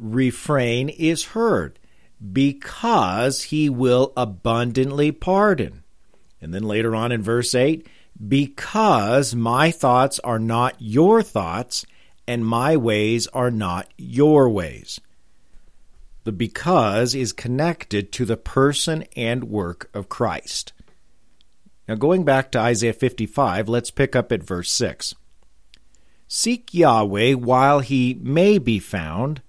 refrain 0.00 0.88
is 0.88 1.26
heard 1.26 1.78
because 2.32 3.44
he 3.44 3.70
will 3.70 4.12
abundantly 4.16 5.12
pardon. 5.12 5.84
And 6.40 6.52
then 6.52 6.64
later 6.64 6.96
on 6.96 7.12
in 7.12 7.22
verse 7.22 7.54
8, 7.54 7.86
because 8.26 9.32
my 9.32 9.70
thoughts 9.70 10.18
are 10.24 10.40
not 10.40 10.74
your 10.80 11.22
thoughts 11.22 11.86
and 12.26 12.44
my 12.44 12.76
ways 12.76 13.28
are 13.28 13.52
not 13.52 13.86
your 13.96 14.50
ways. 14.50 14.98
The 16.24 16.32
because 16.32 17.14
is 17.14 17.32
connected 17.32 18.12
to 18.12 18.24
the 18.24 18.36
person 18.36 19.04
and 19.16 19.44
work 19.44 19.90
of 19.94 20.08
Christ. 20.08 20.72
Now, 21.88 21.94
going 21.94 22.24
back 22.24 22.52
to 22.52 22.58
Isaiah 22.60 22.92
55, 22.92 23.68
let's 23.68 23.90
pick 23.90 24.14
up 24.14 24.30
at 24.30 24.42
verse 24.42 24.70
6. 24.70 25.14
Seek 26.28 26.72
Yahweh 26.72 27.32
while 27.32 27.80
he 27.80 28.14
may 28.22 28.58
be 28.58 28.78
found, 28.78 29.42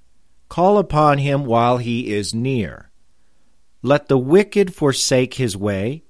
call 0.49 0.79
upon 0.79 1.19
him 1.19 1.45
while 1.45 1.77
he 1.77 2.11
is 2.11 2.33
near. 2.33 2.89
Let 3.83 4.07
the 4.07 4.17
wicked 4.17 4.73
forsake 4.73 5.35
his 5.35 5.55
way, 5.55 6.03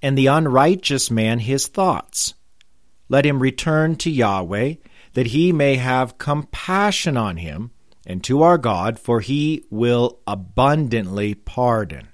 and 0.00 0.16
the 0.16 0.26
unrighteous 0.26 1.10
man 1.10 1.40
his 1.40 1.66
thoughts. 1.66 2.34
Let 3.08 3.26
him 3.26 3.40
return 3.40 3.96
to 3.96 4.10
Yahweh, 4.10 4.74
that 5.14 5.26
he 5.28 5.52
may 5.52 5.76
have 5.76 6.18
compassion 6.18 7.16
on 7.16 7.38
him, 7.38 7.72
and 8.06 8.22
to 8.24 8.42
our 8.42 8.58
God, 8.58 8.98
for 8.98 9.20
he 9.20 9.64
will 9.70 10.20
abundantly 10.26 11.34
pardon. 11.34 12.08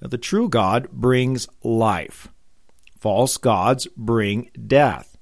Now, 0.00 0.08
the 0.08 0.18
true 0.18 0.48
God 0.48 0.90
brings 0.90 1.48
life, 1.62 2.28
false 2.98 3.36
gods 3.36 3.86
bring 3.96 4.50
death. 4.66 5.16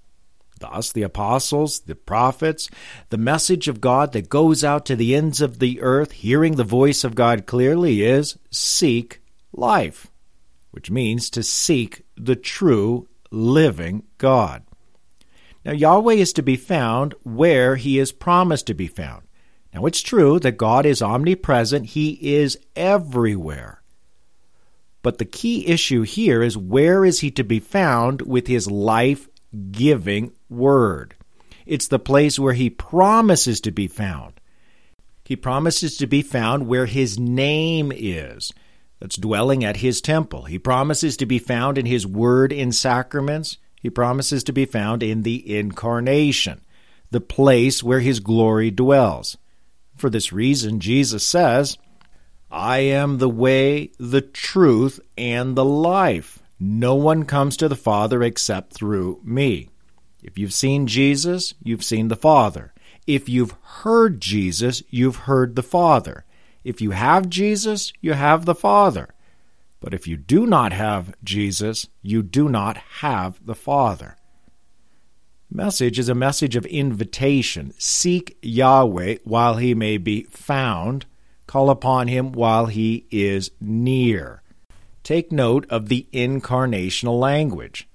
Thus, 0.59 0.93
the 0.93 1.03
apostles, 1.03 1.81
the 1.81 1.97
prophets, 1.97 2.71
the 3.09 3.19
message 3.19 3.67
of 3.67 3.81
God 3.81 4.13
that 4.13 4.29
goes 4.29 4.63
out 4.63 4.87
to 4.87 4.95
the 4.95 5.17
ends 5.17 5.41
of 5.41 5.59
the 5.59 5.81
earth, 5.81 6.13
hearing 6.13 6.55
the 6.55 6.63
voice 6.63 7.03
of 7.03 7.17
God 7.17 7.47
clearly, 7.47 8.03
is 8.03 8.39
seek 8.51 9.21
life, 9.53 10.13
which 10.71 10.89
means 10.89 11.31
to 11.31 11.43
seek 11.43 12.05
the 12.17 12.37
true 12.37 13.09
living 13.33 14.05
God. 14.19 14.63
Now, 15.65 15.73
Yahweh 15.73 16.15
is 16.15 16.33
to 16.35 16.43
be 16.43 16.57
found 16.57 17.15
where 17.25 17.75
he 17.75 17.99
is 17.99 18.13
promised 18.13 18.69
to 18.69 18.75
be 18.75 18.87
found. 18.87 19.23
Now, 19.75 19.87
it's 19.87 20.03
true 20.03 20.39
that 20.41 20.59
God 20.59 20.85
is 20.85 21.01
omnipresent, 21.01 21.87
he 21.87 22.19
is 22.37 22.59
everywhere. 22.77 23.83
But 25.03 25.19
the 25.19 25.25
key 25.25 25.67
issue 25.67 26.03
here 26.03 26.43
is 26.43 26.57
where 26.57 27.05
is 27.05 27.21
he 27.21 27.31
to 27.33 27.43
be 27.43 27.59
found 27.59 28.23
with 28.23 28.47
his 28.47 28.71
life 28.71 29.29
giving 29.71 30.33
word? 30.49 31.15
It's 31.67 31.89
the 31.89 31.99
place 31.99 32.39
where 32.39 32.53
he 32.53 32.71
promises 32.71 33.61
to 33.63 33.71
be 33.71 33.89
found. 33.89 34.35
He 35.25 35.37
promises 35.37 35.97
to 35.99 36.07
be 36.07 36.23
found 36.23 36.67
where 36.67 36.87
his 36.87 37.19
name 37.19 37.93
is. 37.95 38.53
That's 39.01 39.17
dwelling 39.17 39.65
at 39.65 39.79
his 39.79 40.01
temple. 40.01 40.45
He 40.45 40.59
promises 40.59 41.17
to 41.17 41.27
be 41.27 41.39
found 41.39 41.79
in 41.79 41.87
his 41.87 42.07
word 42.07 42.53
in 42.53 42.71
sacraments. 42.73 43.57
He 43.81 43.91
promises 43.91 44.45
to 44.45 44.53
be 44.53 44.65
found 44.65 45.03
in 45.03 45.23
the 45.23 45.59
incarnation, 45.59 46.61
the 47.11 47.21
place 47.21 47.83
where 47.83 48.01
his 48.01 48.21
glory 48.21 48.71
dwells. 48.71 49.37
For 50.03 50.11
this 50.11 50.33
reason, 50.33 50.81
Jesus 50.81 51.25
says, 51.25 51.79
I 52.51 52.79
am 52.79 53.19
the 53.19 53.29
way, 53.29 53.93
the 54.01 54.21
truth, 54.21 54.99
and 55.17 55.55
the 55.55 55.65
life. 55.65 56.43
No 56.59 56.97
one 56.97 57.25
comes 57.25 57.57
to 57.59 57.69
the 57.69 57.77
Father 57.77 58.21
except 58.21 58.73
through 58.73 59.21
me. 59.23 59.69
If 60.21 60.37
you've 60.37 60.53
seen 60.53 60.89
Jesus, 60.89 61.55
you've 61.63 61.85
seen 61.85 62.09
the 62.09 62.17
Father. 62.17 62.75
If 63.07 63.29
you've 63.29 63.55
heard 63.63 64.21
Jesus, 64.21 64.83
you've 64.91 65.31
heard 65.31 65.55
the 65.55 65.63
Father. 65.63 66.25
If 66.65 66.81
you 66.81 66.91
have 66.91 67.29
Jesus, 67.29 67.93
you 68.01 68.15
have 68.15 68.45
the 68.45 68.57
Father. 68.57 69.15
But 69.79 69.95
if 69.95 70.09
you 70.09 70.17
do 70.17 70.47
not 70.47 70.73
have 70.73 71.15
Jesus, 71.23 71.87
you 72.03 72.25
do 72.25 72.49
not 72.49 72.77
have 72.77 73.39
the 73.47 73.55
Father. 73.55 74.17
Message 75.55 75.99
is 75.99 76.09
a 76.09 76.15
message 76.15 76.57
of 76.57 76.65
invitation. 76.67 77.75
Seek 77.79 78.39
Yahweh 78.43 79.19
while 79.25 79.57
he 79.57 79.75
may 79.75 79.99
be 79.99 80.23
found 80.25 81.07
Call 81.53 81.69
upon 81.69 82.09
him 82.09 82.33
while 82.33 82.65
he 82.65 83.05
is 83.11 83.51
near. 83.61 84.43
Take 85.03 85.31
note 85.31 85.67
of 85.69 85.91
the 85.91 86.07
incarnational 86.11 87.21
language. 87.21 87.87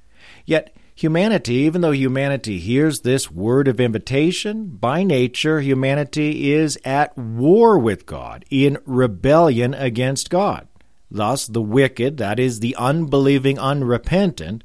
Yet, 0.46 0.76
humanity, 0.94 1.56
even 1.56 1.82
though 1.82 1.90
humanity 1.90 2.60
hears 2.60 3.02
this 3.02 3.32
word 3.32 3.68
of 3.68 3.80
invitation, 3.80 4.68
by 4.68 5.02
nature, 5.02 5.60
humanity 5.62 6.54
is 6.54 6.78
at 6.86 7.18
war 7.18 7.80
with 7.80 8.06
God, 8.06 8.46
in 8.52 8.78
rebellion 8.86 9.74
against 9.74 10.30
God. 10.30 10.68
Thus, 11.10 11.48
the 11.48 11.60
wicked, 11.60 12.18
that 12.18 12.40
is, 12.40 12.60
the 12.60 12.76
unbelieving, 12.76 13.58
unrepentant, 13.58 14.64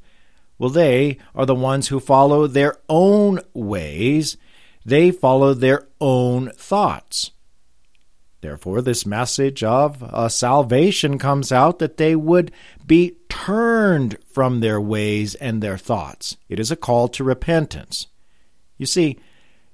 well, 0.57 0.69
they 0.69 1.17
are 1.35 1.45
the 1.45 1.55
ones 1.55 1.87
who 1.87 1.99
follow 1.99 2.47
their 2.47 2.77
own 2.87 3.39
ways. 3.53 4.37
They 4.85 5.11
follow 5.11 5.53
their 5.53 5.87
own 5.99 6.51
thoughts. 6.51 7.31
Therefore, 8.41 8.81
this 8.81 9.05
message 9.05 9.63
of 9.63 10.03
uh, 10.03 10.27
salvation 10.27 11.17
comes 11.17 11.51
out 11.51 11.79
that 11.79 11.95
they 11.95 12.13
would 12.15 12.51
be 12.85 13.15
turned 13.29 14.17
from 14.29 14.59
their 14.59 14.81
ways 14.81 15.33
and 15.35 15.63
their 15.63 15.77
thoughts. 15.77 16.35
It 16.49 16.59
is 16.59 16.69
a 16.69 16.75
call 16.75 17.07
to 17.09 17.23
repentance. 17.23 18.07
You 18.77 18.85
see, 18.85 19.17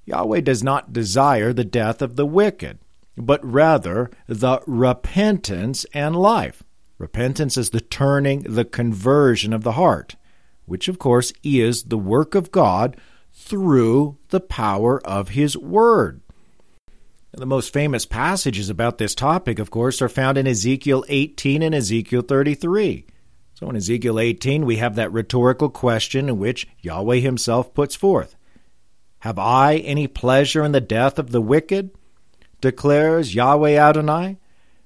Yahweh 0.06 0.42
does 0.42 0.64
not 0.64 0.94
desire 0.94 1.52
the 1.52 1.64
death 1.64 2.02
of 2.02 2.16
the 2.16 2.26
wicked, 2.28 2.78
but 3.18 3.44
rather 3.44 4.12
the 4.28 4.62
repentance 4.68 5.86
and 5.94 6.16
life. 6.16 6.64
Repentance 7.00 7.58
is 7.58 7.72
the 7.72 7.82
turning, 7.82 8.42
the 8.44 8.66
conversion 8.66 9.52
of 9.52 9.64
the 9.64 9.74
heart, 9.74 10.16
which 10.70 10.88
of 10.88 11.00
course 11.00 11.34
is 11.44 11.84
the 11.84 11.98
work 11.98 12.36
of 12.36 12.52
God 12.52 12.96
through 13.34 14.18
the 14.30 14.40
power 14.40 15.06
of 15.06 15.30
His 15.30 15.58
Word. 15.58 16.22
The 17.32 17.46
most 17.46 17.72
famous 17.72 18.06
passages 18.06 18.70
about 18.70 18.98
this 18.98 19.14
topic, 19.14 19.60
of 19.60 19.70
course, 19.70 20.02
are 20.02 20.10
found 20.10 20.38
in 20.38 20.48
Ezekiel 20.48 21.06
18 21.08 21.62
and 21.62 21.76
Ezekiel 21.76 22.22
33. 22.22 23.06
So 23.54 23.70
in 23.70 23.76
Ezekiel 23.76 24.20
18, 24.20 24.66
we 24.66 24.78
have 24.78 24.96
that 24.96 25.12
rhetorical 25.12 25.70
question 25.70 26.30
in 26.30 26.40
which 26.40 26.68
Yahweh 26.82 27.18
himself 27.18 27.74
puts 27.74 27.96
forth 27.96 28.36
Have 29.20 29.38
I 29.38 29.76
any 29.78 30.08
pleasure 30.08 30.64
in 30.64 30.72
the 30.72 30.82
death 30.82 31.20
of 31.20 31.32
the 31.32 31.42
wicked? 31.42 31.92
declares 32.62 33.36
Yahweh 33.36 33.78
Adonai, 33.78 34.38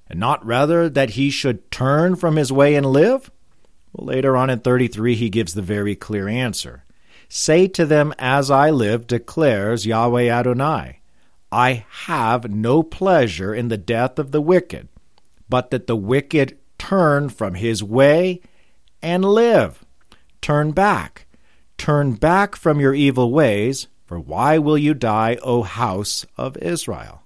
and 0.08 0.20
not 0.20 0.44
rather 0.44 0.88
that 0.88 1.10
he 1.10 1.30
should 1.30 1.70
turn 1.70 2.14
from 2.14 2.36
his 2.36 2.52
way 2.52 2.74
and 2.74 2.86
live? 2.86 3.30
Well, 3.94 4.06
later 4.08 4.36
on 4.36 4.50
in 4.50 4.60
33, 4.60 5.14
he 5.14 5.30
gives 5.30 5.54
the 5.54 5.62
very 5.62 5.94
clear 5.94 6.28
answer 6.28 6.84
Say 7.28 7.68
to 7.68 7.86
them, 7.86 8.12
As 8.18 8.50
I 8.50 8.70
live, 8.70 9.06
declares 9.06 9.86
Yahweh 9.86 10.28
Adonai. 10.28 11.00
I 11.50 11.86
have 11.88 12.50
no 12.50 12.82
pleasure 12.82 13.54
in 13.54 13.68
the 13.68 13.78
death 13.78 14.18
of 14.18 14.32
the 14.32 14.40
wicked, 14.40 14.88
but 15.48 15.70
that 15.70 15.86
the 15.86 15.96
wicked 15.96 16.58
turn 16.78 17.28
from 17.28 17.54
his 17.54 17.82
way 17.82 18.40
and 19.00 19.24
live. 19.24 19.84
Turn 20.40 20.72
back. 20.72 21.26
Turn 21.78 22.14
back 22.14 22.56
from 22.56 22.80
your 22.80 22.94
evil 22.94 23.32
ways, 23.32 23.88
For 24.04 24.18
why 24.18 24.58
will 24.58 24.76
you 24.76 24.94
die, 24.94 25.38
O 25.42 25.62
house 25.62 26.26
of 26.36 26.56
Israel? 26.58 27.22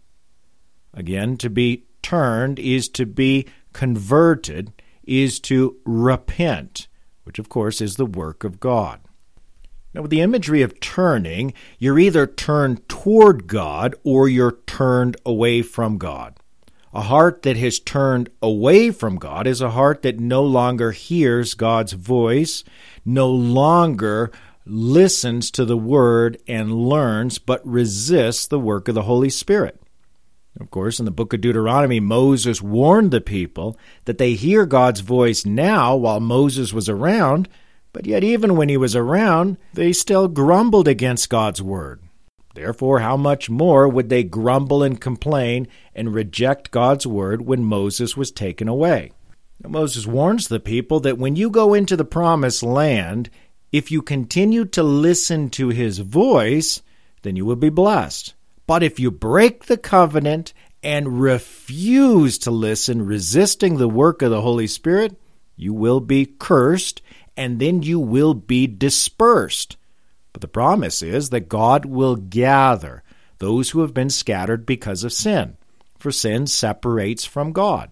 Again, 0.92 1.36
to 1.38 1.50
be 1.50 1.84
turned 2.02 2.58
is 2.58 2.88
to 2.90 3.06
be 3.06 3.46
converted, 3.72 4.72
is 5.08 5.40
to 5.40 5.76
repent, 5.84 6.86
which 7.24 7.38
of 7.38 7.48
course 7.48 7.80
is 7.80 7.96
the 7.96 8.06
work 8.06 8.44
of 8.44 8.60
God. 8.60 9.00
Now, 9.94 10.02
with 10.02 10.10
the 10.10 10.20
imagery 10.20 10.62
of 10.62 10.78
turning, 10.80 11.54
you're 11.78 11.98
either 11.98 12.26
turned 12.26 12.86
toward 12.88 13.46
God 13.46 13.94
or 14.04 14.28
you're 14.28 14.58
turned 14.66 15.16
away 15.24 15.62
from 15.62 15.96
God. 15.96 16.36
A 16.92 17.02
heart 17.02 17.42
that 17.42 17.56
has 17.56 17.78
turned 17.78 18.30
away 18.42 18.90
from 18.90 19.16
God 19.16 19.46
is 19.46 19.60
a 19.60 19.70
heart 19.70 20.02
that 20.02 20.20
no 20.20 20.42
longer 20.42 20.92
hears 20.92 21.54
God's 21.54 21.92
voice, 21.92 22.64
no 23.04 23.30
longer 23.30 24.30
listens 24.64 25.50
to 25.52 25.64
the 25.64 25.76
word 25.76 26.38
and 26.46 26.88
learns, 26.88 27.38
but 27.38 27.66
resists 27.66 28.46
the 28.46 28.60
work 28.60 28.88
of 28.88 28.94
the 28.94 29.02
Holy 29.02 29.30
Spirit. 29.30 29.77
Of 30.60 30.70
course, 30.70 30.98
in 30.98 31.04
the 31.04 31.12
book 31.12 31.32
of 31.32 31.40
Deuteronomy, 31.40 32.00
Moses 32.00 32.60
warned 32.60 33.12
the 33.12 33.20
people 33.20 33.78
that 34.06 34.18
they 34.18 34.34
hear 34.34 34.66
God's 34.66 35.00
voice 35.00 35.46
now 35.46 35.94
while 35.94 36.18
Moses 36.18 36.72
was 36.72 36.88
around, 36.88 37.48
but 37.92 38.06
yet 38.06 38.24
even 38.24 38.56
when 38.56 38.68
he 38.68 38.76
was 38.76 38.96
around, 38.96 39.56
they 39.72 39.92
still 39.92 40.26
grumbled 40.26 40.88
against 40.88 41.30
God's 41.30 41.62
word. 41.62 42.00
Therefore, 42.54 42.98
how 42.98 43.16
much 43.16 43.48
more 43.48 43.88
would 43.88 44.08
they 44.08 44.24
grumble 44.24 44.82
and 44.82 45.00
complain 45.00 45.68
and 45.94 46.12
reject 46.12 46.72
God's 46.72 47.06
word 47.06 47.42
when 47.42 47.62
Moses 47.62 48.16
was 48.16 48.32
taken 48.32 48.66
away? 48.66 49.12
Now, 49.62 49.70
Moses 49.70 50.06
warns 50.08 50.48
the 50.48 50.58
people 50.58 50.98
that 51.00 51.18
when 51.18 51.36
you 51.36 51.50
go 51.50 51.72
into 51.72 51.96
the 51.96 52.04
promised 52.04 52.64
land, 52.64 53.30
if 53.70 53.92
you 53.92 54.02
continue 54.02 54.64
to 54.64 54.82
listen 54.82 55.50
to 55.50 55.68
his 55.68 56.00
voice, 56.00 56.82
then 57.22 57.36
you 57.36 57.44
will 57.46 57.56
be 57.56 57.68
blessed. 57.68 58.34
But 58.68 58.82
if 58.82 59.00
you 59.00 59.10
break 59.10 59.64
the 59.64 59.78
covenant 59.78 60.52
and 60.82 61.22
refuse 61.22 62.36
to 62.40 62.50
listen, 62.50 63.06
resisting 63.06 63.78
the 63.78 63.88
work 63.88 64.20
of 64.20 64.30
the 64.30 64.42
Holy 64.42 64.66
Spirit, 64.66 65.18
you 65.56 65.72
will 65.72 66.00
be 66.00 66.26
cursed 66.26 67.00
and 67.34 67.58
then 67.58 67.82
you 67.82 67.98
will 67.98 68.34
be 68.34 68.66
dispersed. 68.66 69.78
But 70.34 70.42
the 70.42 70.48
promise 70.48 71.02
is 71.02 71.30
that 71.30 71.48
God 71.48 71.86
will 71.86 72.16
gather 72.16 73.02
those 73.38 73.70
who 73.70 73.80
have 73.80 73.94
been 73.94 74.10
scattered 74.10 74.66
because 74.66 75.02
of 75.02 75.14
sin, 75.14 75.56
for 75.98 76.12
sin 76.12 76.46
separates 76.46 77.24
from 77.24 77.52
God. 77.52 77.90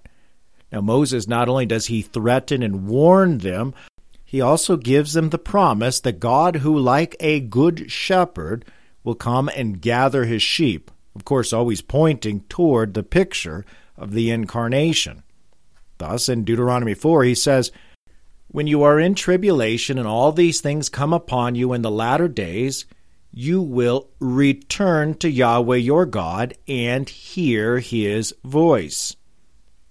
Now, 0.70 0.82
Moses 0.82 1.26
not 1.26 1.48
only 1.48 1.64
does 1.64 1.86
he 1.86 2.02
threaten 2.02 2.62
and 2.62 2.86
warn 2.86 3.38
them, 3.38 3.72
he 4.26 4.42
also 4.42 4.76
gives 4.76 5.14
them 5.14 5.30
the 5.30 5.38
promise 5.38 6.00
that 6.00 6.20
God, 6.20 6.56
who, 6.56 6.78
like 6.78 7.16
a 7.18 7.40
good 7.40 7.90
shepherd, 7.90 8.66
will 9.06 9.14
come 9.14 9.48
and 9.48 9.80
gather 9.80 10.24
his 10.24 10.42
sheep, 10.42 10.90
of 11.14 11.24
course, 11.24 11.52
always 11.52 11.80
pointing 11.80 12.40
toward 12.48 12.92
the 12.92 13.04
picture 13.04 13.64
of 13.96 14.10
the 14.10 14.30
incarnation. 14.30 15.22
Thus, 15.98 16.28
in 16.28 16.44
Deuteronomy 16.44 16.92
4, 16.92 17.22
he 17.22 17.34
says, 17.36 17.70
when 18.48 18.66
you 18.66 18.82
are 18.82 18.98
in 18.98 19.14
tribulation 19.14 19.96
and 19.96 20.08
all 20.08 20.32
these 20.32 20.60
things 20.60 20.88
come 20.88 21.12
upon 21.12 21.54
you 21.54 21.72
in 21.72 21.82
the 21.82 21.90
latter 21.90 22.26
days, 22.26 22.84
you 23.32 23.62
will 23.62 24.08
return 24.18 25.14
to 25.14 25.30
Yahweh 25.30 25.76
your 25.76 26.04
God 26.04 26.54
and 26.66 27.08
hear 27.08 27.78
his 27.78 28.34
voice. 28.42 29.14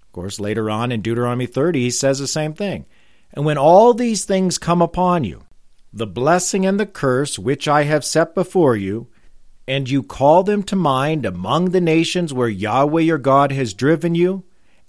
Of 0.02 0.12
course, 0.12 0.38
later 0.38 0.68
on 0.68 0.92
in 0.92 1.00
Deuteronomy 1.00 1.46
30, 1.46 1.80
he 1.80 1.90
says 1.90 2.18
the 2.18 2.26
same 2.26 2.52
thing. 2.52 2.84
And 3.32 3.46
when 3.46 3.56
all 3.56 3.94
these 3.94 4.26
things 4.26 4.58
come 4.58 4.82
upon 4.82 5.24
you, 5.24 5.45
the 5.96 6.06
blessing 6.06 6.66
and 6.66 6.78
the 6.78 6.84
curse 6.84 7.38
which 7.38 7.66
I 7.66 7.84
have 7.84 8.04
set 8.04 8.34
before 8.34 8.76
you, 8.76 9.08
and 9.66 9.88
you 9.88 10.02
call 10.02 10.42
them 10.42 10.62
to 10.64 10.76
mind 10.76 11.24
among 11.24 11.70
the 11.70 11.80
nations 11.80 12.34
where 12.34 12.50
Yahweh 12.50 13.00
your 13.00 13.16
God 13.16 13.50
has 13.50 13.72
driven 13.72 14.14
you, 14.14 14.44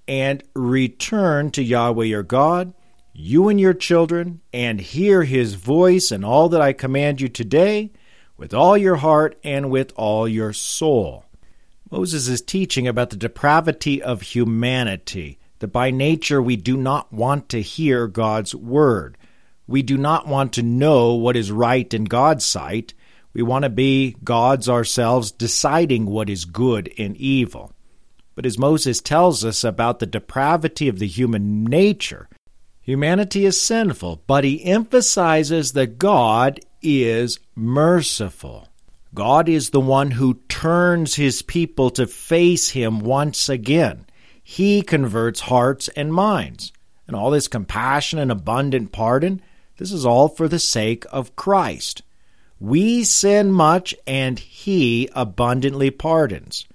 and 0.06 0.44
return 0.54 1.50
to 1.52 1.64
Yahweh 1.64 2.04
your 2.04 2.24
God, 2.24 2.74
you 3.14 3.48
and 3.48 3.58
your 3.58 3.74
children, 3.74 4.42
and 4.52 4.82
hear 4.82 5.24
his 5.24 5.54
voice 5.54 6.12
and 6.12 6.26
all 6.26 6.50
that 6.50 6.62
I 6.62 6.74
command 6.74 7.22
you 7.22 7.30
today 7.30 7.94
with 8.36 8.54
all 8.54 8.78
your 8.78 8.98
heart 8.98 9.40
and 9.46 9.72
with 9.72 9.94
all 9.96 10.28
your 10.28 10.52
soul. 10.52 11.24
Moses 11.90 12.28
is 12.28 12.42
teaching 12.42 12.86
about 12.86 13.12
the 13.12 13.16
depravity 13.16 14.02
of 14.04 14.22
humanity, 14.22 15.40
that 15.60 15.70
by 15.70 15.90
nature 15.90 16.42
we 16.42 16.58
do 16.58 16.76
not 16.76 17.14
want 17.14 17.48
to 17.50 17.62
hear 17.62 18.08
God's 18.08 18.54
word. 18.54 19.18
We 19.68 19.82
do 19.82 19.98
not 19.98 20.28
want 20.28 20.54
to 20.54 20.64
know 20.64 21.14
what 21.14 21.36
is 21.36 21.52
right 21.52 21.94
in 21.94 22.06
God's 22.06 22.46
sight. 22.46 22.94
We 23.34 23.44
want 23.44 23.64
to 23.64 23.70
be 23.70 24.16
gods 24.24 24.68
ourselves, 24.68 25.32
deciding 25.32 26.06
what 26.06 26.30
is 26.30 26.46
good 26.46 26.92
and 26.98 27.16
evil. 27.18 27.74
But 28.34 28.46
as 28.46 28.58
Moses 28.58 29.02
tells 29.02 29.44
us 29.44 29.64
about 29.64 30.00
the 30.00 30.06
depravity 30.06 30.88
of 30.88 31.00
the 31.00 31.08
human 31.08 31.64
nature, 31.64 32.30
Humanity 32.88 33.44
is 33.44 33.60
sinful, 33.60 34.24
but 34.28 34.46
he 34.46 34.64
emphasizes 34.64 35.74
that 35.74 36.00
God 36.00 36.62
is 36.82 37.38
merciful. 37.54 38.70
God 39.14 39.50
is 39.50 39.72
the 39.72 39.82
one 39.82 40.12
who 40.12 40.36
turns 40.48 41.16
his 41.16 41.42
people 41.42 41.90
to 41.90 42.08
face 42.08 42.70
him 42.70 43.02
once 43.02 43.50
again. 43.50 44.06
He 44.42 44.82
converts 44.82 45.42
hearts 45.42 45.90
and 45.98 46.14
minds. 46.14 46.72
And 47.08 47.14
all 47.14 47.30
this 47.30 47.50
compassion 47.50 48.20
and 48.20 48.32
abundant 48.32 48.94
pardon, 48.94 49.42
this 49.78 49.92
is 49.92 50.06
all 50.06 50.28
for 50.28 50.48
the 50.48 50.60
sake 50.60 51.06
of 51.12 51.36
Christ. 51.36 52.02
We 52.60 53.04
sin 53.04 53.52
much, 53.52 53.96
and 54.06 54.40
he 54.40 55.10
abundantly 55.14 55.92
pardons. 55.92 56.66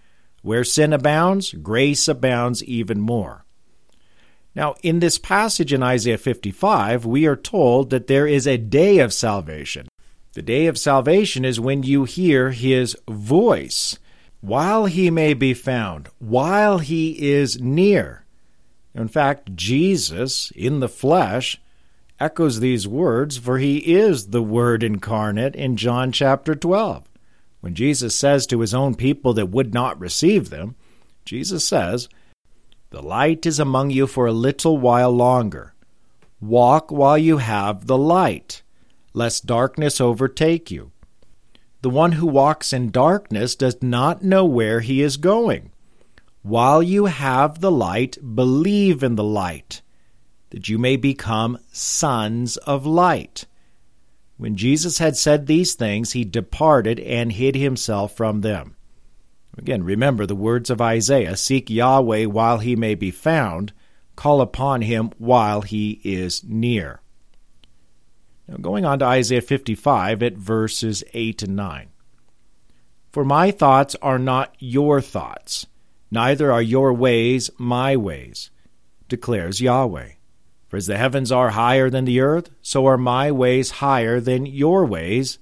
Where 0.42 0.64
sin 0.64 0.92
abounds, 0.92 1.52
grace 1.52 2.08
abounds 2.08 2.62
even 2.64 3.00
more. 3.00 3.44
Now, 4.54 4.74
in 4.82 5.00
this 5.00 5.18
passage 5.18 5.72
in 5.72 5.82
Isaiah 5.82 6.18
55, 6.18 7.06
we 7.06 7.26
are 7.26 7.36
told 7.36 7.90
that 7.90 8.06
there 8.06 8.26
is 8.26 8.46
a 8.46 8.58
day 8.58 8.98
of 8.98 9.12
salvation. 9.12 9.88
The 10.34 10.42
day 10.42 10.66
of 10.66 10.78
salvation 10.78 11.44
is 11.44 11.60
when 11.60 11.82
you 11.82 12.04
hear 12.04 12.50
his 12.50 12.96
voice, 13.08 13.98
while 14.40 14.86
he 14.86 15.10
may 15.10 15.34
be 15.34 15.54
found, 15.54 16.08
while 16.18 16.78
he 16.78 17.30
is 17.32 17.60
near. 17.60 18.24
In 18.94 19.08
fact, 19.08 19.54
Jesus, 19.54 20.50
in 20.54 20.80
the 20.80 20.88
flesh, 20.88 21.60
echoes 22.22 22.60
these 22.60 22.86
words, 22.86 23.36
for 23.36 23.58
he 23.58 23.78
is 23.78 24.28
the 24.28 24.42
Word 24.42 24.82
incarnate 24.82 25.56
in 25.56 25.76
John 25.76 26.12
chapter 26.12 26.54
12. 26.54 27.08
When 27.60 27.74
Jesus 27.74 28.14
says 28.14 28.46
to 28.46 28.60
his 28.60 28.72
own 28.72 28.94
people 28.94 29.34
that 29.34 29.50
would 29.50 29.74
not 29.74 29.98
receive 30.00 30.50
them, 30.50 30.76
Jesus 31.24 31.66
says, 31.66 32.08
the 32.90 33.02
light 33.02 33.46
is 33.46 33.58
among 33.58 33.88
you 33.88 34.06
for 34.06 34.26
a 34.26 34.32
little 34.32 34.76
while 34.76 35.10
longer. 35.10 35.72
Walk 36.42 36.92
while 36.92 37.16
you 37.16 37.38
have 37.38 37.86
the 37.86 37.96
light, 37.96 38.62
lest 39.14 39.46
darkness 39.46 39.98
overtake 39.98 40.70
you. 40.70 40.92
The 41.80 41.88
one 41.88 42.12
who 42.12 42.26
walks 42.26 42.70
in 42.70 42.90
darkness 42.90 43.56
does 43.56 43.82
not 43.82 44.22
know 44.22 44.44
where 44.44 44.80
he 44.80 45.00
is 45.00 45.16
going. 45.16 45.72
While 46.42 46.82
you 46.82 47.06
have 47.06 47.62
the 47.62 47.70
light, 47.70 48.18
believe 48.34 49.02
in 49.02 49.14
the 49.14 49.24
light, 49.24 49.80
that 50.52 50.68
you 50.68 50.78
may 50.78 50.96
become 50.96 51.58
sons 51.72 52.58
of 52.58 52.84
light. 52.84 53.46
When 54.36 54.54
Jesus 54.54 54.98
had 54.98 55.16
said 55.16 55.46
these 55.46 55.72
things, 55.72 56.12
he 56.12 56.24
departed 56.24 57.00
and 57.00 57.32
hid 57.32 57.54
himself 57.54 58.14
from 58.14 58.42
them. 58.42 58.76
Again, 59.56 59.82
remember 59.82 60.26
the 60.26 60.34
words 60.34 60.68
of 60.68 60.78
Isaiah 60.78 61.38
Seek 61.38 61.70
Yahweh 61.70 62.26
while 62.26 62.58
he 62.58 62.76
may 62.76 62.94
be 62.94 63.10
found, 63.10 63.72
call 64.14 64.42
upon 64.42 64.82
him 64.82 65.10
while 65.16 65.62
he 65.62 66.02
is 66.04 66.44
near. 66.44 67.00
Now, 68.46 68.56
going 68.56 68.84
on 68.84 68.98
to 68.98 69.06
Isaiah 69.06 69.40
55 69.40 70.22
at 70.22 70.34
verses 70.34 71.02
8 71.14 71.44
and 71.44 71.56
9. 71.56 71.88
For 73.10 73.24
my 73.24 73.50
thoughts 73.50 73.96
are 74.02 74.18
not 74.18 74.54
your 74.58 75.00
thoughts, 75.00 75.66
neither 76.10 76.52
are 76.52 76.62
your 76.62 76.92
ways 76.92 77.50
my 77.56 77.96
ways, 77.96 78.50
declares 79.08 79.62
Yahweh. 79.62 80.10
For 80.72 80.78
as 80.78 80.86
the 80.86 80.96
heavens 80.96 81.30
are 81.30 81.50
higher 81.50 81.90
than 81.90 82.06
the 82.06 82.20
earth, 82.20 82.48
so 82.62 82.86
are 82.86 82.96
my 82.96 83.30
ways 83.30 83.72
higher 83.72 84.20
than 84.20 84.46
your 84.46 84.86
ways, 84.86 85.38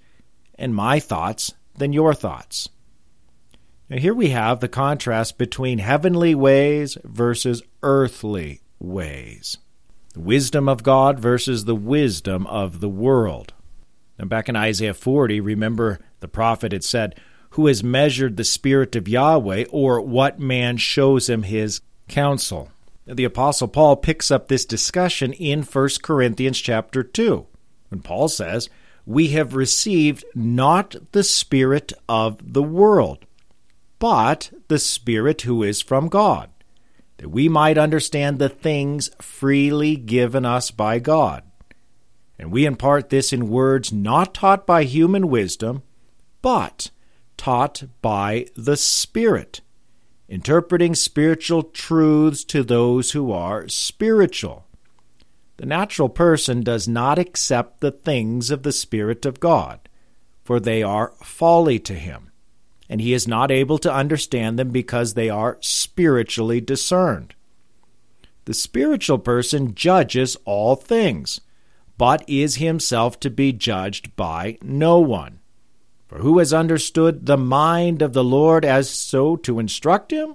and 0.57 0.75
my 0.75 0.99
thoughts 0.99 1.55
than 1.79 1.93
your 1.93 2.15
thoughts. 2.15 2.69
Now, 3.89 3.99
here 3.99 4.13
we 4.13 4.31
have 4.31 4.59
the 4.59 4.67
contrast 4.67 5.39
between 5.39 5.79
heavenly 5.79 6.35
ways 6.35 6.99
versus 7.05 7.63
earthly 7.81 8.61
ways. 8.81 9.57
The 10.15 10.21
wisdom 10.21 10.69
of 10.69 10.83
God 10.83 11.21
versus 11.21 11.65
the 11.65 11.77
wisdom 11.77 12.45
of 12.49 12.81
the 12.81 12.89
world. 12.89 13.53
Now, 14.19 14.25
back 14.25 14.49
in 14.49 14.57
Isaiah 14.57 14.95
40, 14.95 15.41
remember 15.41 16.01
the 16.19 16.27
prophet 16.27 16.73
had 16.73 16.83
said, 16.83 17.15
Who 17.51 17.69
has 17.69 17.85
measured 17.85 18.37
the 18.37 18.43
Spirit 18.43 18.97
of 18.97 19.07
Yahweh, 19.07 19.67
or 19.71 20.01
what 20.01 20.41
man 20.41 20.77
shows 20.77 21.29
him 21.29 21.45
his 21.45 21.83
counsel? 22.09 22.73
The 23.13 23.25
Apostle 23.25 23.67
Paul 23.67 23.97
picks 23.97 24.31
up 24.31 24.47
this 24.47 24.65
discussion 24.65 25.33
in 25.33 25.65
1 25.65 25.89
Corinthians 26.01 26.61
chapter 26.61 27.03
2, 27.03 27.45
when 27.89 28.03
Paul 28.03 28.29
says, 28.29 28.69
we 29.05 29.29
have 29.29 29.57
received 29.57 30.25
not 30.33 30.95
the 31.11 31.25
Spirit 31.25 31.93
of 32.09 32.53
the 32.53 32.63
world, 32.63 33.27
but 33.99 34.53
the 34.69 34.79
Spirit 34.79 35.43
who 35.43 35.65
is 35.65 35.83
from 35.83 36.07
God, 36.07 36.51
that 37.17 37.31
we 37.31 37.49
might 37.49 37.79
understand 37.79 38.39
the 38.39 38.49
things 38.49 39.11
freely 39.21 39.97
given 39.97 40.47
us 40.47 40.71
by 40.71 41.01
God. 41.01 41.43
And 42.39 42.53
we 42.53 42.65
impart 42.65 43.09
this 43.11 43.33
in 43.33 43.49
words 43.49 43.93
not 43.93 44.35
taught 44.35 44.67
by 44.67 44.85
human 44.85 45.29
wisdom, 45.29 45.83
but 46.43 46.93
taught 47.37 47.83
by 48.03 48.47
the 48.55 48.77
Spirit, 48.77 49.63
interpreting 50.31 50.95
spiritual 50.95 51.65
truths 51.65 52.45
to 52.45 52.63
those 52.63 53.11
who 53.11 53.33
are 53.33 53.67
spiritual. 53.69 54.65
The 55.57 55.67
natural 55.67 56.09
person 56.09 56.63
does 56.63 56.87
not 56.87 57.19
accept 57.19 57.81
the 57.81 57.91
things 57.91 58.51
of 58.51 58.63
the 58.63 58.73
Spirit 58.73 59.27
of 59.27 59.41
God, 59.41 59.81
for 60.45 60.61
they 60.61 60.85
are 60.85 61.15
folly 61.23 61.81
to 61.81 61.95
him, 61.95 62.31
and 62.89 63.01
he 63.01 63.13
is 63.13 63.27
not 63.27 63.51
able 63.51 63.77
to 63.79 63.93
understand 63.93 64.57
them 64.57 64.71
because 64.71 65.15
they 65.15 65.29
are 65.29 65.59
spiritually 65.61 66.61
discerned. 66.61 67.35
The 68.45 68.55
spiritual 68.55 69.19
person 69.19 69.75
judges 69.75 70.37
all 70.45 70.77
things, 70.77 71.41
but 71.99 72.25
is 72.29 72.57
himself 72.57 73.19
to 73.21 73.31
be 73.31 73.53
judged 73.53 74.15
by 74.15 74.59
no 74.63 75.01
one. 75.01 75.40
For 76.11 76.19
who 76.19 76.41
has 76.41 76.53
understood 76.53 77.27
the 77.27 77.37
mind 77.37 78.03
of 78.03 78.15
the 78.15 78.25
Lord 78.25 78.65
as 78.65 78.91
so 78.91 79.37
to 79.37 79.61
instruct 79.61 80.13
him? 80.13 80.35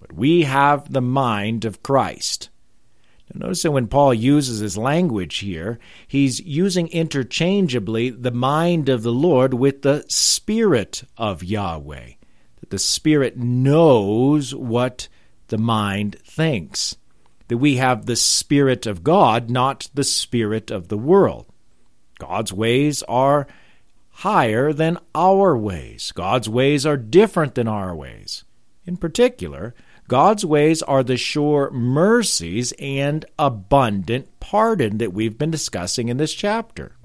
But 0.00 0.14
we 0.14 0.44
have 0.44 0.90
the 0.90 1.02
mind 1.02 1.66
of 1.66 1.82
Christ. 1.82 2.48
Now 3.28 3.44
notice 3.44 3.64
that 3.64 3.72
when 3.72 3.88
Paul 3.88 4.14
uses 4.14 4.60
his 4.60 4.78
language 4.78 5.40
here, 5.40 5.78
he's 6.06 6.40
using 6.40 6.88
interchangeably 6.88 8.08
the 8.08 8.30
mind 8.30 8.88
of 8.88 9.02
the 9.02 9.12
Lord 9.12 9.52
with 9.52 9.82
the 9.82 10.06
Spirit 10.08 11.02
of 11.18 11.44
Yahweh. 11.44 12.12
That 12.60 12.70
the 12.70 12.78
Spirit 12.78 13.36
knows 13.36 14.54
what 14.54 15.08
the 15.48 15.58
mind 15.58 16.16
thinks. 16.24 16.96
That 17.48 17.58
we 17.58 17.76
have 17.76 18.06
the 18.06 18.16
Spirit 18.16 18.86
of 18.86 19.04
God, 19.04 19.50
not 19.50 19.90
the 19.92 20.02
Spirit 20.02 20.70
of 20.70 20.88
the 20.88 20.96
world. 20.96 21.44
God's 22.18 22.54
ways 22.54 23.02
are 23.02 23.46
higher 24.18 24.72
than 24.72 24.98
our 25.14 25.56
ways. 25.56 26.10
God's 26.10 26.48
ways 26.48 26.84
are 26.84 26.96
different 26.96 27.54
than 27.54 27.68
our 27.68 27.94
ways. 27.94 28.42
In 28.84 28.96
particular, 28.96 29.76
God's 30.08 30.44
ways 30.44 30.82
are 30.82 31.04
the 31.04 31.16
sure 31.16 31.70
mercies 31.70 32.72
and 32.80 33.24
abundant 33.38 34.26
pardon 34.40 34.98
that 34.98 35.12
we've 35.12 35.38
been 35.38 35.52
discussing 35.52 36.08
in 36.08 36.16
this 36.16 36.34
chapter. 36.34 36.96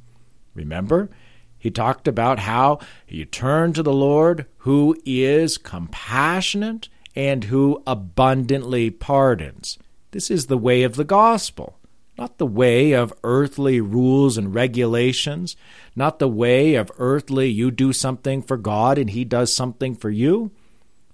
Remember, 0.56 1.12
he 1.60 1.70
talked 1.70 2.08
about 2.08 2.40
how 2.40 2.80
you 3.08 3.26
turn 3.26 3.74
to 3.74 3.84
the 3.84 3.94
Lord 3.94 4.48
who 4.60 4.98
is 5.06 5.60
compassionate 5.60 6.90
and 7.16 7.44
who 7.44 7.84
abundantly 7.86 8.90
pardons. 8.90 9.78
This 10.10 10.32
is 10.32 10.48
the 10.48 10.58
way 10.58 10.82
of 10.82 10.96
the 10.96 11.04
gospel, 11.04 11.78
not 12.18 12.38
the 12.38 12.46
way 12.46 12.92
of 12.92 13.14
earthly 13.24 13.82
rules 13.82 14.38
and 14.38 14.54
regulations, 14.54 15.56
not 15.96 16.20
the 16.20 16.28
way 16.28 16.76
of 16.76 16.92
earthly 16.98 17.50
you 17.50 17.72
do 17.72 17.94
something 17.94 18.42
for 18.42 18.58
God 18.58 18.98
and 18.98 19.10
he 19.10 19.26
does 19.26 19.54
something 19.54 19.96
for 19.96 20.10
you 20.10 20.52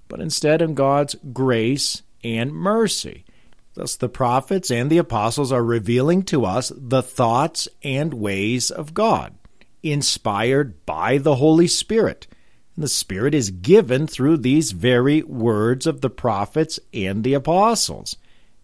but 0.10 0.20
instead 0.20 0.62
in 0.62 0.74
God's 0.74 1.16
grace 1.32 2.02
and 2.22 2.52
mercy. 2.52 3.24
Thus, 3.76 3.96
the 3.96 4.10
prophets 4.10 4.70
and 4.70 4.90
the 4.90 4.98
apostles 4.98 5.54
are 5.54 5.64
revealing 5.64 6.24
to 6.24 6.44
us 6.44 6.74
the 6.76 7.04
thoughts 7.04 7.70
and 7.82 8.14
ways 8.14 8.72
of 8.72 8.94
God, 8.94 9.36
inspired 9.82 10.86
by 10.86 11.20
the 11.20 11.36
Holy 11.36 11.68
Spirit. 11.68 12.28
And 12.76 12.84
the 12.84 12.90
Spirit 12.90 13.34
is 13.34 13.52
given 13.52 14.08
through 14.08 14.38
these 14.38 14.72
very 14.72 15.22
words 15.22 15.88
of 15.88 16.02
the 16.02 16.10
prophets 16.10 16.80
and 16.94 17.24
the 17.24 17.36
apostles, 17.36 18.18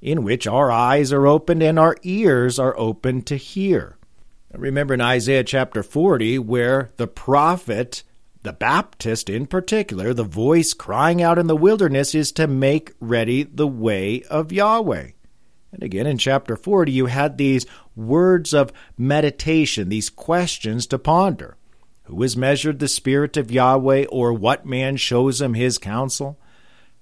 in 0.05 0.23
which 0.23 0.45
our 0.45 0.71
eyes 0.71 1.11
are 1.11 1.25
opened 1.25 1.63
and 1.63 1.79
our 1.79 1.97
ears 2.03 2.59
are 2.59 2.77
opened 2.77 3.25
to 3.25 3.35
hear. 3.35 3.97
Remember 4.53 4.93
in 4.93 5.01
Isaiah 5.01 5.43
chapter 5.43 5.81
40, 5.81 6.37
where 6.39 6.91
the 6.97 7.07
prophet 7.07 8.03
the 8.43 8.53
Baptist, 8.53 9.31
in 9.31 9.47
particular, 9.47 10.13
the 10.13 10.23
voice 10.23 10.75
crying 10.75 11.23
out 11.23 11.39
in 11.39 11.47
the 11.47 11.55
wilderness 11.55 12.13
is 12.13 12.31
to 12.33 12.45
make 12.45 12.93
ready 12.99 13.41
the 13.41 13.67
way 13.67 14.21
of 14.29 14.51
Yahweh. 14.51 15.09
And 15.71 15.83
again, 15.83 16.05
in 16.05 16.19
chapter 16.19 16.55
40, 16.55 16.91
you 16.91 17.07
had 17.07 17.39
these 17.39 17.65
words 17.95 18.53
of 18.53 18.71
meditation, 18.99 19.89
these 19.89 20.11
questions 20.11 20.85
to 20.87 20.99
ponder. 20.99 21.57
Who 22.03 22.21
has 22.21 22.37
measured 22.37 22.77
the 22.77 22.87
Spirit 22.87 23.37
of 23.37 23.49
Yahweh, 23.49 24.05
or 24.09 24.31
what 24.31 24.67
man 24.67 24.97
shows 24.97 25.41
him 25.41 25.55
his 25.55 25.79
counsel? 25.79 26.37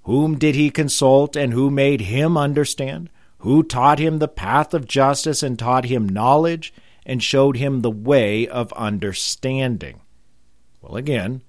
Whom 0.04 0.38
did 0.38 0.56
he 0.56 0.70
consult, 0.70 1.36
and 1.36 1.54
who 1.54 1.70
made 1.70 2.02
him 2.02 2.38
understand? 2.38 3.10
Who 3.40 3.64
taught 3.64 4.00
him 4.00 4.20
the 4.20 4.28
path 4.28 4.74
of 4.74 4.88
justice, 4.88 5.42
and 5.42 5.58
taught 5.58 5.86
him 5.86 6.08
knowledge, 6.08 6.74
and 7.06 7.24
showed 7.24 7.58
him 7.58 7.82
the 7.82 7.92
way 7.92 8.48
of 8.48 8.74
understanding? 8.74 10.02
Well, 10.82 10.96
again, 10.96 11.42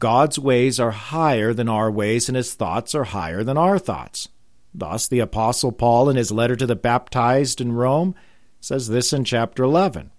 God's 0.00 0.38
ways 0.38 0.80
are 0.80 0.90
higher 0.90 1.52
than 1.54 1.68
our 1.68 1.90
ways, 1.90 2.28
and 2.28 2.36
his 2.36 2.54
thoughts 2.54 2.94
are 2.94 3.04
higher 3.04 3.44
than 3.44 3.56
our 3.56 3.78
thoughts. 3.78 4.28
Thus, 4.74 5.06
the 5.06 5.20
Apostle 5.20 5.72
Paul, 5.72 6.08
in 6.08 6.16
his 6.16 6.32
letter 6.32 6.56
to 6.56 6.66
the 6.66 6.76
baptized 6.76 7.60
in 7.60 7.72
Rome, 7.72 8.14
says 8.60 8.88
this 8.88 9.12
in 9.12 9.24
chapter 9.24 9.62
11 9.62 10.10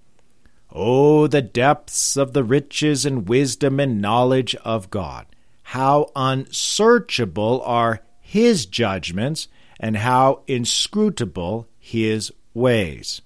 Oh, 0.73 1.27
the 1.27 1.41
depths 1.41 2.15
of 2.15 2.33
the 2.33 2.43
riches 2.43 3.05
and 3.05 3.27
wisdom 3.27 3.79
and 3.79 4.01
knowledge 4.01 4.55
of 4.63 4.89
God! 4.89 5.25
How 5.71 6.11
unsearchable 6.17 7.61
are 7.63 8.01
his 8.19 8.65
judgments, 8.65 9.47
and 9.79 9.95
how 9.95 10.43
inscrutable 10.45 11.65
his 11.79 12.29
ways. 12.53 13.21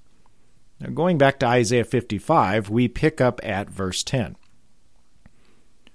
Now, 0.79 0.91
going 0.91 1.17
back 1.17 1.39
to 1.39 1.47
Isaiah 1.47 1.83
55, 1.83 2.69
we 2.69 2.87
pick 2.87 3.19
up 3.19 3.39
at 3.43 3.71
verse 3.71 4.03
10. 4.03 4.35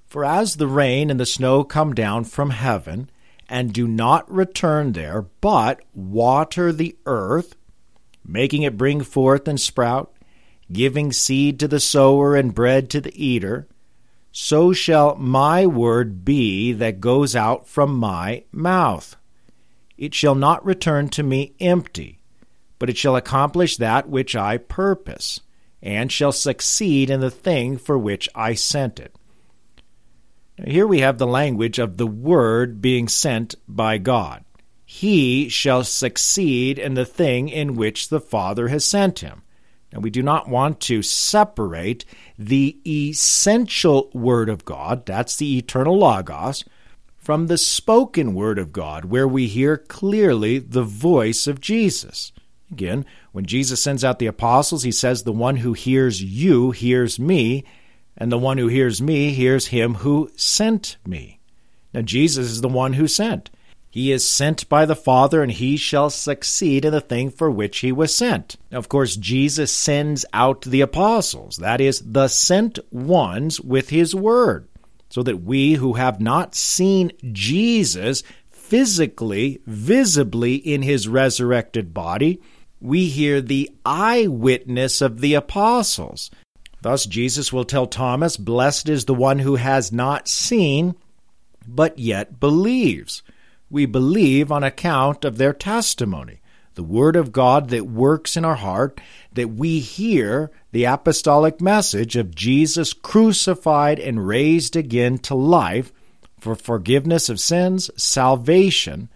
For 0.09 0.25
as 0.25 0.57
the 0.57 0.67
rain 0.67 1.09
and 1.09 1.21
the 1.21 1.25
snow 1.25 1.63
come 1.63 1.95
down 1.95 2.25
from 2.25 2.51
heaven, 2.51 3.11
and 3.49 3.73
do 3.73 3.87
not 3.87 4.29
return 4.29 4.91
there, 4.91 5.23
but 5.41 5.81
water 5.95 6.73
the 6.73 6.97
earth, 7.07 7.55
making 8.27 8.63
it 8.63 8.77
bring 8.77 9.03
forth 9.03 9.47
and 9.47 9.61
sprout, 9.61 10.13
giving 10.73 11.13
seed 11.13 11.61
to 11.61 11.69
the 11.69 11.79
sower 11.79 12.35
and 12.35 12.57
bread 12.57 12.91
to 12.91 13.01
the 13.01 13.15
eater, 13.15 13.69
so 14.33 14.73
shall 14.73 15.17
my 15.17 15.67
word 15.67 16.25
be 16.25 16.73
that 16.73 17.01
goes 17.01 17.35
out 17.35 17.67
from 17.67 17.97
my 17.97 18.45
mouth. 18.53 19.17
It 19.99 20.15
shall 20.15 20.35
not 20.35 20.65
return 20.65 21.09
to 21.11 21.23
me 21.23 21.55
empty, 21.61 22.21
but 22.79 22.89
it 22.89 22.97
shall 22.97 23.17
accomplish 23.17 23.77
that 23.77 24.09
which 24.09 24.37
I 24.37 24.57
purpose, 24.57 25.41
and 25.83 26.11
shall 26.11 26.33
succeed 26.33 27.11
in 27.11 27.21
the 27.21 27.31
thing 27.31 27.77
for 27.77 27.99
which 27.99 28.29
I 28.35 28.55
sent 28.55 29.01
it. 29.01 29.15
Here 30.65 30.87
we 30.87 31.01
have 31.01 31.19
the 31.19 31.27
language 31.27 31.79
of 31.79 31.97
the 31.97 32.07
Word 32.07 32.81
being 32.81 33.09
sent 33.09 33.55
by 33.67 33.99
God. 33.99 34.45
He 34.85 35.49
shall 35.49 35.85
succeed 35.85 36.79
in 36.79 36.95
the 36.95 37.07
thing 37.07 37.49
in 37.49 37.77
which 37.77 38.09
the 38.09 38.21
Father 38.21 38.69
has 38.69 38.85
sent 38.85 39.21
him. 39.21 39.43
Now, 39.93 40.01
we 40.01 40.11
do 40.11 40.23
not 40.23 40.49
want 40.49 40.81
to 40.83 41.03
separate 41.03 42.05
the 42.39 42.79
essential 42.87 44.11
Word 44.13 44.49
of 44.49 44.65
God, 44.65 45.05
that's 45.05 45.37
the 45.37 45.59
eternal 45.59 45.99
Logos, 45.99 46.65
from 47.19 47.47
the 47.49 47.59
spoken 47.59 48.35
Word 48.35 48.59
of 48.59 48.73
God, 48.73 49.07
where 49.07 49.27
we 49.27 49.47
hear 49.47 49.77
clearly 49.77 50.59
the 50.59 50.85
voice 50.85 51.47
of 51.47 51.61
Jesus. 51.61 52.33
Again, 52.71 53.05
when 53.33 53.47
Jesus 53.47 53.83
sends 53.83 54.05
out 54.05 54.21
the 54.21 54.27
apostles, 54.27 54.85
he 54.85 54.93
says, 54.93 55.23
The 55.23 55.33
one 55.33 55.57
who 55.57 55.73
hears 55.73 56.23
you 56.23 56.71
hears 56.71 57.19
me, 57.19 57.65
and 58.17 58.31
the 58.31 58.39
one 58.39 58.59
who 58.59 58.69
hears 58.69 59.03
me 59.03 59.31
hears 59.31 59.69
him 59.69 59.95
who 59.97 60.31
sent 60.37 60.97
me. 61.05 61.41
Now, 61.93 62.03
Jesus 62.03 62.47
is 62.49 62.61
the 62.61 62.69
one 62.69 62.93
who 62.93 63.09
sent. 63.09 63.51
He 63.91 64.13
is 64.13 64.29
sent 64.29 64.69
by 64.69 64.87
the 64.87 64.95
Father, 64.95 65.43
and 65.43 65.51
he 65.51 65.77
shall 65.77 66.11
succeed 66.11 66.85
in 66.85 66.93
the 66.93 67.01
thing 67.01 67.31
for 67.31 67.51
which 67.51 67.81
he 67.81 67.91
was 67.91 68.15
sent. 68.15 68.57
Of 68.71 68.89
course, 68.89 69.17
Jesus 69.17 69.73
sends 69.73 70.25
out 70.33 70.63
the 70.63 70.81
apostles, 70.81 71.57
that 71.57 71.81
is, 71.81 72.01
the 72.01 72.29
sent 72.29 72.79
ones, 72.93 73.61
with 73.61 73.91
his 73.91 74.15
word, 74.15 74.69
so 75.09 75.25
that 75.25 75.43
we 75.43 75.75
who 75.75 75.95
have 75.95 76.21
not 76.21 76.55
seen 76.55 77.11
Jesus 77.33 78.23
physically, 78.49 79.61
visibly 79.67 80.55
in 80.55 80.83
his 80.83 81.09
resurrected 81.09 81.93
body, 81.93 82.41
we 82.81 83.09
hear 83.09 83.41
the 83.41 83.69
eyewitness 83.85 85.01
of 85.01 85.21
the 85.21 85.35
apostles. 85.35 86.31
Thus, 86.81 87.07
Jesus 87.07 87.53
will 87.53 87.65
tell 87.65 87.87
Thomas, 87.87 88.37
Blessed 88.37 88.89
is 88.89 89.05
the 89.05 89.15
one 89.15 89.41
who 89.41 89.57
has 89.57 89.91
not 89.91 90.29
seen, 90.29 90.95
but 91.67 91.99
yet 91.99 92.39
believes. 92.39 93.25
We 93.71 93.87
believe 93.87 94.51
on 94.51 94.65
account 94.65 95.25
of 95.25 95.39
their 95.39 95.53
testimony. 95.53 96.41
the 96.75 96.83
Word 96.85 97.17
of 97.17 97.33
God 97.33 97.69
that 97.71 97.87
works 97.87 98.37
in 98.37 98.45
our 98.45 98.55
heart, 98.55 99.01
that 99.33 99.49
we 99.49 99.81
hear 99.81 100.51
the 100.73 100.85
apostolic 100.85 101.61
message 101.61 102.17
of 102.17 102.35
Jesus 102.35 102.93
crucified 102.93 103.99
and 103.99 104.27
raised 104.27 104.77
again 104.77 105.19
to 105.19 105.35
life 105.35 105.93
for 106.39 106.55
forgiveness 106.55 107.29
of 107.29 107.41
sins, 107.41 107.91
salvation, 107.97 109.09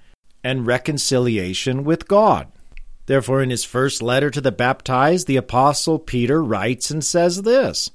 and 0.42 0.66
reconciliation 0.66 1.84
with 1.84 2.06
God. 2.08 2.48
Therefore, 3.06 3.42
in 3.42 3.50
his 3.50 3.64
first 3.64 4.02
letter 4.02 4.30
to 4.30 4.40
the 4.40 4.52
baptized, 4.52 5.26
the 5.26 5.36
Apostle 5.36 5.98
Peter 5.98 6.42
writes 6.42 6.90
and 6.90 7.04
says 7.04 7.42
this 7.42 7.90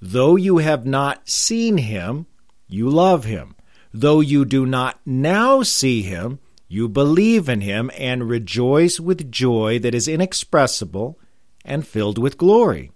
Though 0.00 0.36
you 0.36 0.58
have 0.58 0.84
not 0.84 1.28
seen 1.28 1.78
him, 1.78 2.26
you 2.68 2.88
love 2.88 3.24
him. 3.24 3.54
Though 3.94 4.20
you 4.20 4.44
do 4.44 4.64
not 4.64 5.00
now 5.04 5.62
see 5.62 6.02
him, 6.02 6.38
you 6.66 6.88
believe 6.88 7.48
in 7.48 7.60
him 7.60 7.90
and 7.98 8.28
rejoice 8.28 8.98
with 8.98 9.30
joy 9.30 9.78
that 9.80 9.94
is 9.94 10.08
inexpressible 10.08 11.18
and 11.64 11.86
filled 11.86 12.16
with 12.16 12.38
glory, 12.38 12.90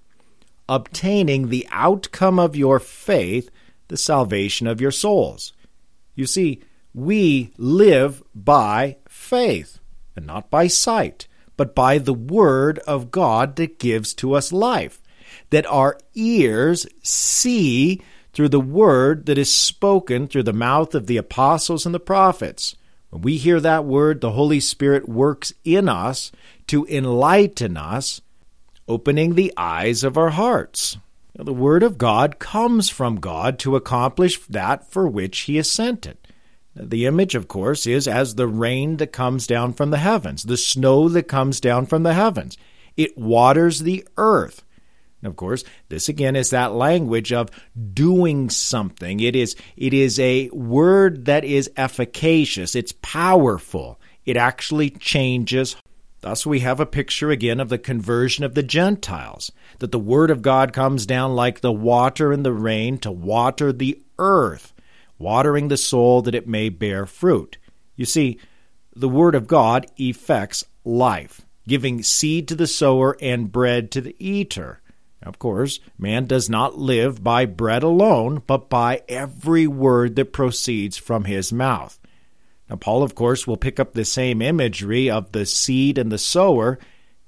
obtaining 0.68 1.48
the 1.48 1.68
outcome 1.70 2.38
of 2.38 2.56
your 2.56 2.80
faith, 2.80 3.50
the 3.88 3.98
salvation 3.98 4.66
of 4.66 4.80
your 4.80 4.90
souls. 4.90 5.52
You 6.14 6.24
see, 6.24 6.62
we 6.94 7.52
live 7.58 8.22
by 8.34 8.96
faith 9.06 9.78
and 10.16 10.26
not 10.26 10.50
by 10.50 10.66
sight, 10.66 11.28
but 11.58 11.74
by 11.74 11.98
the 11.98 12.14
Word 12.14 12.78
of 12.80 13.10
God 13.10 13.56
that 13.56 13.78
gives 13.78 14.14
to 14.14 14.32
us 14.32 14.50
life, 14.52 15.02
that 15.50 15.66
our 15.66 15.98
ears 16.14 16.86
see 17.02 18.00
through 18.36 18.50
the 18.50 18.60
Word 18.60 19.24
that 19.24 19.38
is 19.38 19.50
spoken 19.50 20.28
through 20.28 20.42
the 20.42 20.52
mouth 20.52 20.94
of 20.94 21.06
the 21.06 21.16
apostles 21.16 21.86
and 21.86 21.94
the 21.94 21.98
prophets. 21.98 22.76
When 23.08 23.22
we 23.22 23.38
hear 23.38 23.60
that 23.60 23.86
Word, 23.86 24.20
the 24.20 24.32
Holy 24.32 24.60
Spirit 24.60 25.08
works 25.08 25.54
in 25.64 25.88
us 25.88 26.30
to 26.66 26.84
enlighten 26.84 27.78
us, 27.78 28.20
opening 28.86 29.36
the 29.36 29.54
eyes 29.56 30.04
of 30.04 30.18
our 30.18 30.28
hearts. 30.28 30.98
The 31.34 31.54
Word 31.54 31.82
of 31.82 31.96
God 31.96 32.38
comes 32.38 32.90
from 32.90 33.20
God 33.20 33.58
to 33.60 33.74
accomplish 33.74 34.38
that 34.48 34.86
for 34.86 35.08
which 35.08 35.40
He 35.40 35.56
is 35.56 35.70
sent 35.70 36.04
it. 36.04 36.28
The 36.74 37.06
image, 37.06 37.34
of 37.34 37.48
course, 37.48 37.86
is 37.86 38.06
as 38.06 38.34
the 38.34 38.46
rain 38.46 38.98
that 38.98 39.12
comes 39.12 39.46
down 39.46 39.72
from 39.72 39.88
the 39.88 39.96
heavens, 39.96 40.42
the 40.42 40.58
snow 40.58 41.08
that 41.08 41.22
comes 41.22 41.58
down 41.58 41.86
from 41.86 42.02
the 42.02 42.12
heavens. 42.12 42.58
It 42.98 43.16
waters 43.16 43.80
the 43.80 44.06
earth. 44.18 44.62
Of 45.26 45.36
course, 45.36 45.64
this 45.88 46.08
again 46.08 46.36
is 46.36 46.50
that 46.50 46.72
language 46.72 47.32
of 47.32 47.50
doing 47.92 48.50
something. 48.50 49.20
It 49.20 49.36
is 49.36 49.56
it 49.76 49.92
is 49.92 50.18
a 50.18 50.48
word 50.50 51.26
that 51.26 51.44
is 51.44 51.70
efficacious. 51.76 52.74
It's 52.74 52.94
powerful. 53.02 54.00
It 54.24 54.36
actually 54.36 54.90
changes. 54.90 55.76
Thus 56.20 56.46
we 56.46 56.60
have 56.60 56.80
a 56.80 56.86
picture 56.86 57.30
again 57.30 57.60
of 57.60 57.68
the 57.68 57.78
conversion 57.78 58.44
of 58.44 58.54
the 58.54 58.62
Gentiles, 58.62 59.52
that 59.78 59.92
the 59.92 59.98
word 59.98 60.30
of 60.30 60.42
God 60.42 60.72
comes 60.72 61.06
down 61.06 61.34
like 61.34 61.60
the 61.60 61.72
water 61.72 62.32
and 62.32 62.44
the 62.44 62.52
rain 62.52 62.98
to 62.98 63.12
water 63.12 63.72
the 63.72 64.00
earth 64.18 64.72
watering 65.18 65.68
the 65.68 65.76
soul 65.76 66.22
that 66.22 66.34
it 66.34 66.48
may 66.48 66.68
bear 66.68 67.06
fruit. 67.06 67.58
You 67.94 68.04
see, 68.04 68.38
the 68.94 69.08
Word 69.08 69.34
of 69.34 69.46
God 69.46 69.86
effects 69.98 70.64
life, 70.84 71.42
giving 71.66 72.02
seed 72.02 72.48
to 72.48 72.54
the 72.54 72.66
sower 72.66 73.16
and 73.20 73.50
bread 73.50 73.90
to 73.92 74.00
the 74.00 74.16
eater. 74.18 74.80
Of 75.26 75.38
course, 75.38 75.80
man 75.98 76.26
does 76.26 76.48
not 76.48 76.78
live 76.78 77.22
by 77.22 77.46
bread 77.46 77.82
alone, 77.82 78.42
but 78.46 78.70
by 78.70 79.02
every 79.08 79.66
word 79.66 80.16
that 80.16 80.32
proceeds 80.32 80.96
from 80.96 81.24
his 81.24 81.52
mouth. 81.52 81.98
Now, 82.70 82.76
Paul, 82.76 83.02
of 83.02 83.14
course, 83.14 83.46
will 83.46 83.56
pick 83.56 83.80
up 83.80 83.92
the 83.92 84.04
same 84.04 84.40
imagery 84.40 85.10
of 85.10 85.32
the 85.32 85.44
seed 85.44 85.98
and 85.98 86.10
the 86.10 86.18
sower 86.18 86.78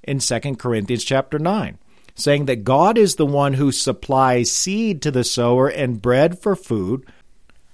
in 0.03 0.21
2 0.21 0.41
Corinthians 0.57 1.05
chapter 1.05 1.39
9, 1.39 1.79
saying 2.15 2.47
that 2.47 2.65
God 2.65 2.97
is 2.97 3.17
the 3.17 3.27
one 3.27 3.55
who 3.55 3.73
supplies 3.73 4.53
seed 4.53 5.03
to 5.03 5.11
the 5.11 5.25
sower 5.25 5.69
and 5.69 6.01
bread 6.01 6.39
for 6.39 6.55
food 6.55 7.05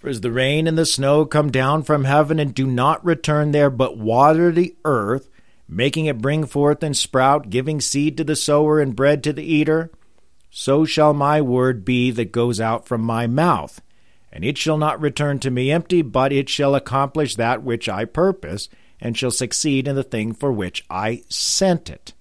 for 0.05 0.11
as 0.11 0.21
the 0.21 0.31
rain 0.31 0.67
and 0.67 0.77
the 0.77 0.85
snow 0.85 1.25
come 1.25 1.51
down 1.51 1.83
from 1.83 2.05
heaven 2.05 2.39
and 2.39 2.55
do 2.55 2.67
not 2.67 3.03
return 3.03 3.53
there, 3.53 3.71
but 3.71 3.97
water 3.97 4.53
the 4.53 4.77
earth, 4.85 5.31
making 5.67 6.05
it 6.05 6.19
bring 6.19 6.45
forth 6.45 6.83
and 6.83 6.95
sprout, 6.95 7.49
giving 7.49 7.81
seed 7.81 8.19
to 8.19 8.25
the 8.25 8.37
sower 8.37 8.81
and 8.81 8.95
bread 8.95 9.25
to 9.25 9.33
the 9.33 9.43
eater, 9.43 9.91
so 10.57 10.85
shall 10.85 11.13
my 11.13 11.43
word 11.43 11.85
be 11.85 12.13
that 12.13 12.31
goes 12.31 12.61
out 12.61 12.87
from 12.87 13.01
my 13.01 13.27
mouth. 13.27 13.81
And 14.33 14.45
it 14.45 14.57
shall 14.57 14.79
not 14.79 15.01
return 15.01 15.41
to 15.41 15.51
me 15.51 15.73
empty, 15.73 16.01
but 16.01 16.33
it 16.33 16.49
shall 16.49 16.77
accomplish 16.77 17.35
that 17.35 17.65
which 17.65 17.89
I 17.89 18.05
purpose, 18.05 18.69
and 19.01 19.19
shall 19.19 19.33
succeed 19.33 19.89
in 19.89 19.97
the 19.97 20.05
thing 20.05 20.33
for 20.33 20.53
which 20.53 20.85
I 20.89 21.25
sent 21.29 21.91
it. 21.91 22.13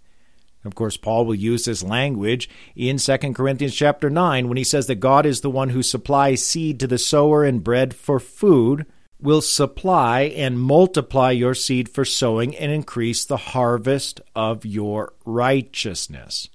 Of 0.66 0.74
course, 0.74 0.98
Paul 0.98 1.28
will 1.28 1.36
use 1.36 1.66
this 1.66 1.84
language 1.84 2.50
in 2.76 2.98
2 2.98 3.18
Corinthians 3.36 3.76
chapter 3.76 4.10
9 4.10 4.48
when 4.48 4.58
he 4.58 4.64
says 4.64 4.88
that 4.88 4.96
God 4.96 5.28
is 5.28 5.42
the 5.42 5.52
one 5.52 5.70
who 5.70 5.84
supplies 5.84 6.44
seed 6.44 6.80
to 6.80 6.88
the 6.88 6.98
sower 6.98 7.44
and 7.44 7.64
bread 7.64 7.94
for 7.94 8.20
food, 8.20 8.88
will 9.22 9.42
supply 9.42 10.22
and 10.22 10.60
multiply 10.60 11.30
your 11.30 11.54
seed 11.54 11.88
for 11.88 12.04
sowing 12.04 12.56
and 12.56 12.72
increase 12.72 13.26
the 13.26 13.38
harvest 13.38 14.22
of 14.36 14.66
your 14.66 15.14
righteousness. 15.24 16.50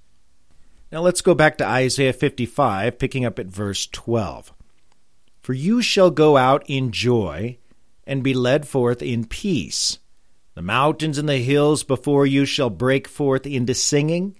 Now 0.91 1.03
let's 1.03 1.21
go 1.21 1.35
back 1.35 1.59
to 1.59 1.67
Isaiah 1.67 2.15
55, 2.15 2.99
picking 2.99 3.27
up 3.27 3.39
at 3.39 3.47
verse 3.47 3.87
12. 3.87 4.55
For 5.43 5.53
you 5.53 5.83
shall 5.83 6.11
go 6.11 6.37
out 6.39 6.65
in 6.67 6.93
joy 6.93 7.59
and 8.07 8.25
be 8.25 8.33
led 8.33 8.67
forth 8.67 9.03
in 9.03 9.27
peace. 9.27 9.99
The 10.55 10.63
mountains 10.63 11.19
and 11.19 11.29
the 11.29 11.39
hills 11.39 11.83
before 11.83 12.27
you 12.27 12.47
shall 12.47 12.71
break 12.71 13.07
forth 13.07 13.47
into 13.47 13.75
singing, 13.75 14.37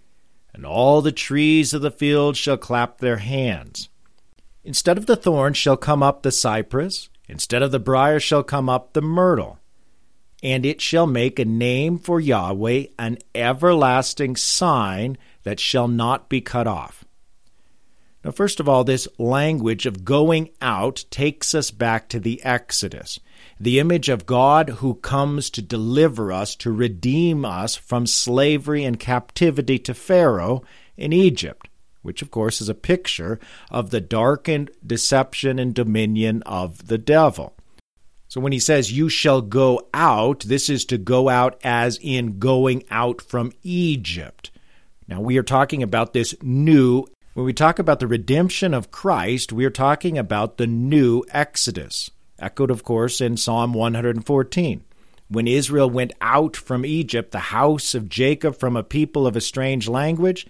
and 0.55 0.65
all 0.65 1.03
the 1.03 1.13
trees 1.13 1.75
of 1.75 1.83
the 1.83 1.91
field 1.91 2.37
shall 2.37 2.57
clap 2.57 2.99
their 2.99 3.19
hands. 3.19 3.91
Instead 4.65 4.97
of 4.97 5.07
the 5.07 5.17
thorn 5.17 5.53
shall 5.53 5.77
come 5.77 6.03
up 6.03 6.23
the 6.23 6.33
cypress, 6.33 7.11
instead 7.29 7.63
of 7.63 7.73
the 7.73 7.79
brier 7.79 8.19
shall 8.19 8.43
come 8.43 8.71
up 8.71 8.95
the 8.95 9.03
myrtle. 9.03 9.59
And 10.43 10.65
it 10.65 10.81
shall 10.81 11.07
make 11.07 11.39
a 11.39 11.45
name 11.45 11.99
for 11.99 12.21
Yahweh, 12.21 12.87
an 12.99 13.19
everlasting 13.35 14.37
sign 14.37 15.19
that 15.49 15.59
shall 15.59 15.89
not 15.89 16.29
be 16.29 16.43
cut 16.43 16.67
off. 16.67 17.07
Now, 18.23 18.33
first 18.33 18.61
of 18.61 18.69
all, 18.69 18.85
this 18.85 19.09
language 19.17 19.87
of 19.87 20.05
going 20.05 20.51
out 20.61 21.07
takes 21.11 21.55
us 21.55 21.71
back 21.71 22.11
to 22.11 22.21
the 22.21 22.43
Exodus 22.45 23.19
the 23.59 23.79
image 23.79 24.11
of 24.11 24.27
God 24.27 24.69
who 24.69 24.97
comes 24.97 25.49
to 25.49 25.63
deliver 25.63 26.31
us, 26.31 26.55
to 26.57 26.71
redeem 26.71 27.47
us 27.47 27.77
from 27.77 28.07
slavery 28.07 28.85
and 28.85 29.01
captivity 29.01 29.79
to 29.79 29.95
Pharaoh 29.95 30.63
in 30.99 31.15
Egypt, 31.15 31.67
which 32.03 32.21
of 32.21 32.31
course 32.31 32.61
is 32.61 32.69
a 32.69 32.75
picture 32.75 33.41
of 33.71 33.89
the 33.89 34.03
darkened 34.03 34.71
deception 34.87 35.59
and 35.59 35.75
dominion 35.75 36.43
of 36.43 36.89
the 36.89 36.99
devil. 36.99 37.55
So 38.29 38.39
when 38.39 38.53
he 38.53 38.61
says, 38.61 38.93
You 38.93 39.09
shall 39.09 39.41
go 39.41 39.89
out, 39.95 40.41
this 40.41 40.69
is 40.69 40.85
to 40.85 40.99
go 40.99 41.31
out 41.31 41.59
as 41.65 41.99
in 42.03 42.39
going 42.39 42.85
out 42.91 43.23
from 43.23 43.53
Egypt. 43.63 44.51
Now 45.09 45.23
we 45.23 45.39
are 45.39 45.43
talking 45.43 45.83
about 45.83 46.13
this 46.13 46.35
new. 46.43 47.07
When 47.33 47.47
we 47.47 47.55
talk 47.55 47.79
about 47.79 47.99
the 47.99 48.07
redemption 48.07 48.75
of 48.75 48.91
Christ, 48.91 49.53
we 49.53 49.65
are 49.65 49.71
talking 49.71 50.19
about 50.19 50.59
the 50.59 50.67
new 50.67 51.25
Exodus 51.31 52.11
echoed, 52.39 52.71
of 52.71 52.85
course, 52.85 53.21
in 53.21 53.37
Psalm 53.37 53.73
114. 53.73 54.85
When 55.29 55.49
Israel 55.49 55.91
went 55.91 56.13
out 56.21 56.57
from 56.57 56.87
Egypt, 56.87 57.33
the 57.33 57.39
house 57.39 57.95
of 57.95 58.09
Jacob 58.09 58.57
from 58.57 58.77
a 58.77 58.83
people 58.83 59.27
of 59.27 59.37
a 59.37 59.41
strange 59.41 59.89
language, 59.89 60.47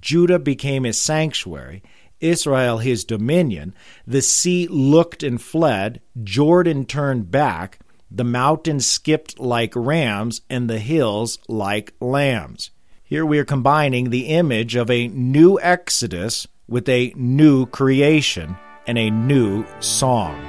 Judah 0.00 0.38
became 0.38 0.84
his 0.84 1.00
sanctuary, 1.00 1.82
Israel 2.20 2.78
his 2.78 3.04
dominion. 3.04 3.74
The 4.06 4.22
sea 4.22 4.68
looked 4.68 5.22
and 5.22 5.40
fled, 5.40 6.00
Jordan 6.22 6.84
turned 6.84 7.30
back, 7.30 7.78
the 8.10 8.24
mountains 8.24 8.86
skipped 8.86 9.38
like 9.38 9.72
rams, 9.74 10.42
and 10.50 10.68
the 10.68 10.78
hills 10.78 11.38
like 11.48 11.94
lambs. 12.00 12.70
Here 13.12 13.26
we 13.26 13.38
are 13.38 13.44
combining 13.44 14.08
the 14.08 14.28
image 14.28 14.74
of 14.74 14.90
a 14.90 15.08
new 15.08 15.60
Exodus 15.60 16.48
with 16.66 16.88
a 16.88 17.12
new 17.14 17.66
creation 17.66 18.56
and 18.86 18.96
a 18.96 19.10
new 19.10 19.66
song. 19.80 20.40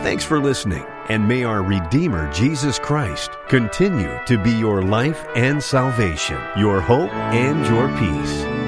Thanks 0.03 0.25
for 0.25 0.41
listening, 0.41 0.83
and 1.07 1.25
may 1.27 1.43
our 1.45 1.63
Redeemer 1.63 2.29
Jesus 2.33 2.77
Christ 2.77 3.31
continue 3.47 4.19
to 4.25 4.37
be 4.37 4.51
your 4.51 4.81
life 4.81 5.25
and 5.35 5.63
salvation, 5.63 6.41
your 6.57 6.81
hope 6.81 7.13
and 7.13 7.65
your 7.67 7.87
peace. 7.97 8.60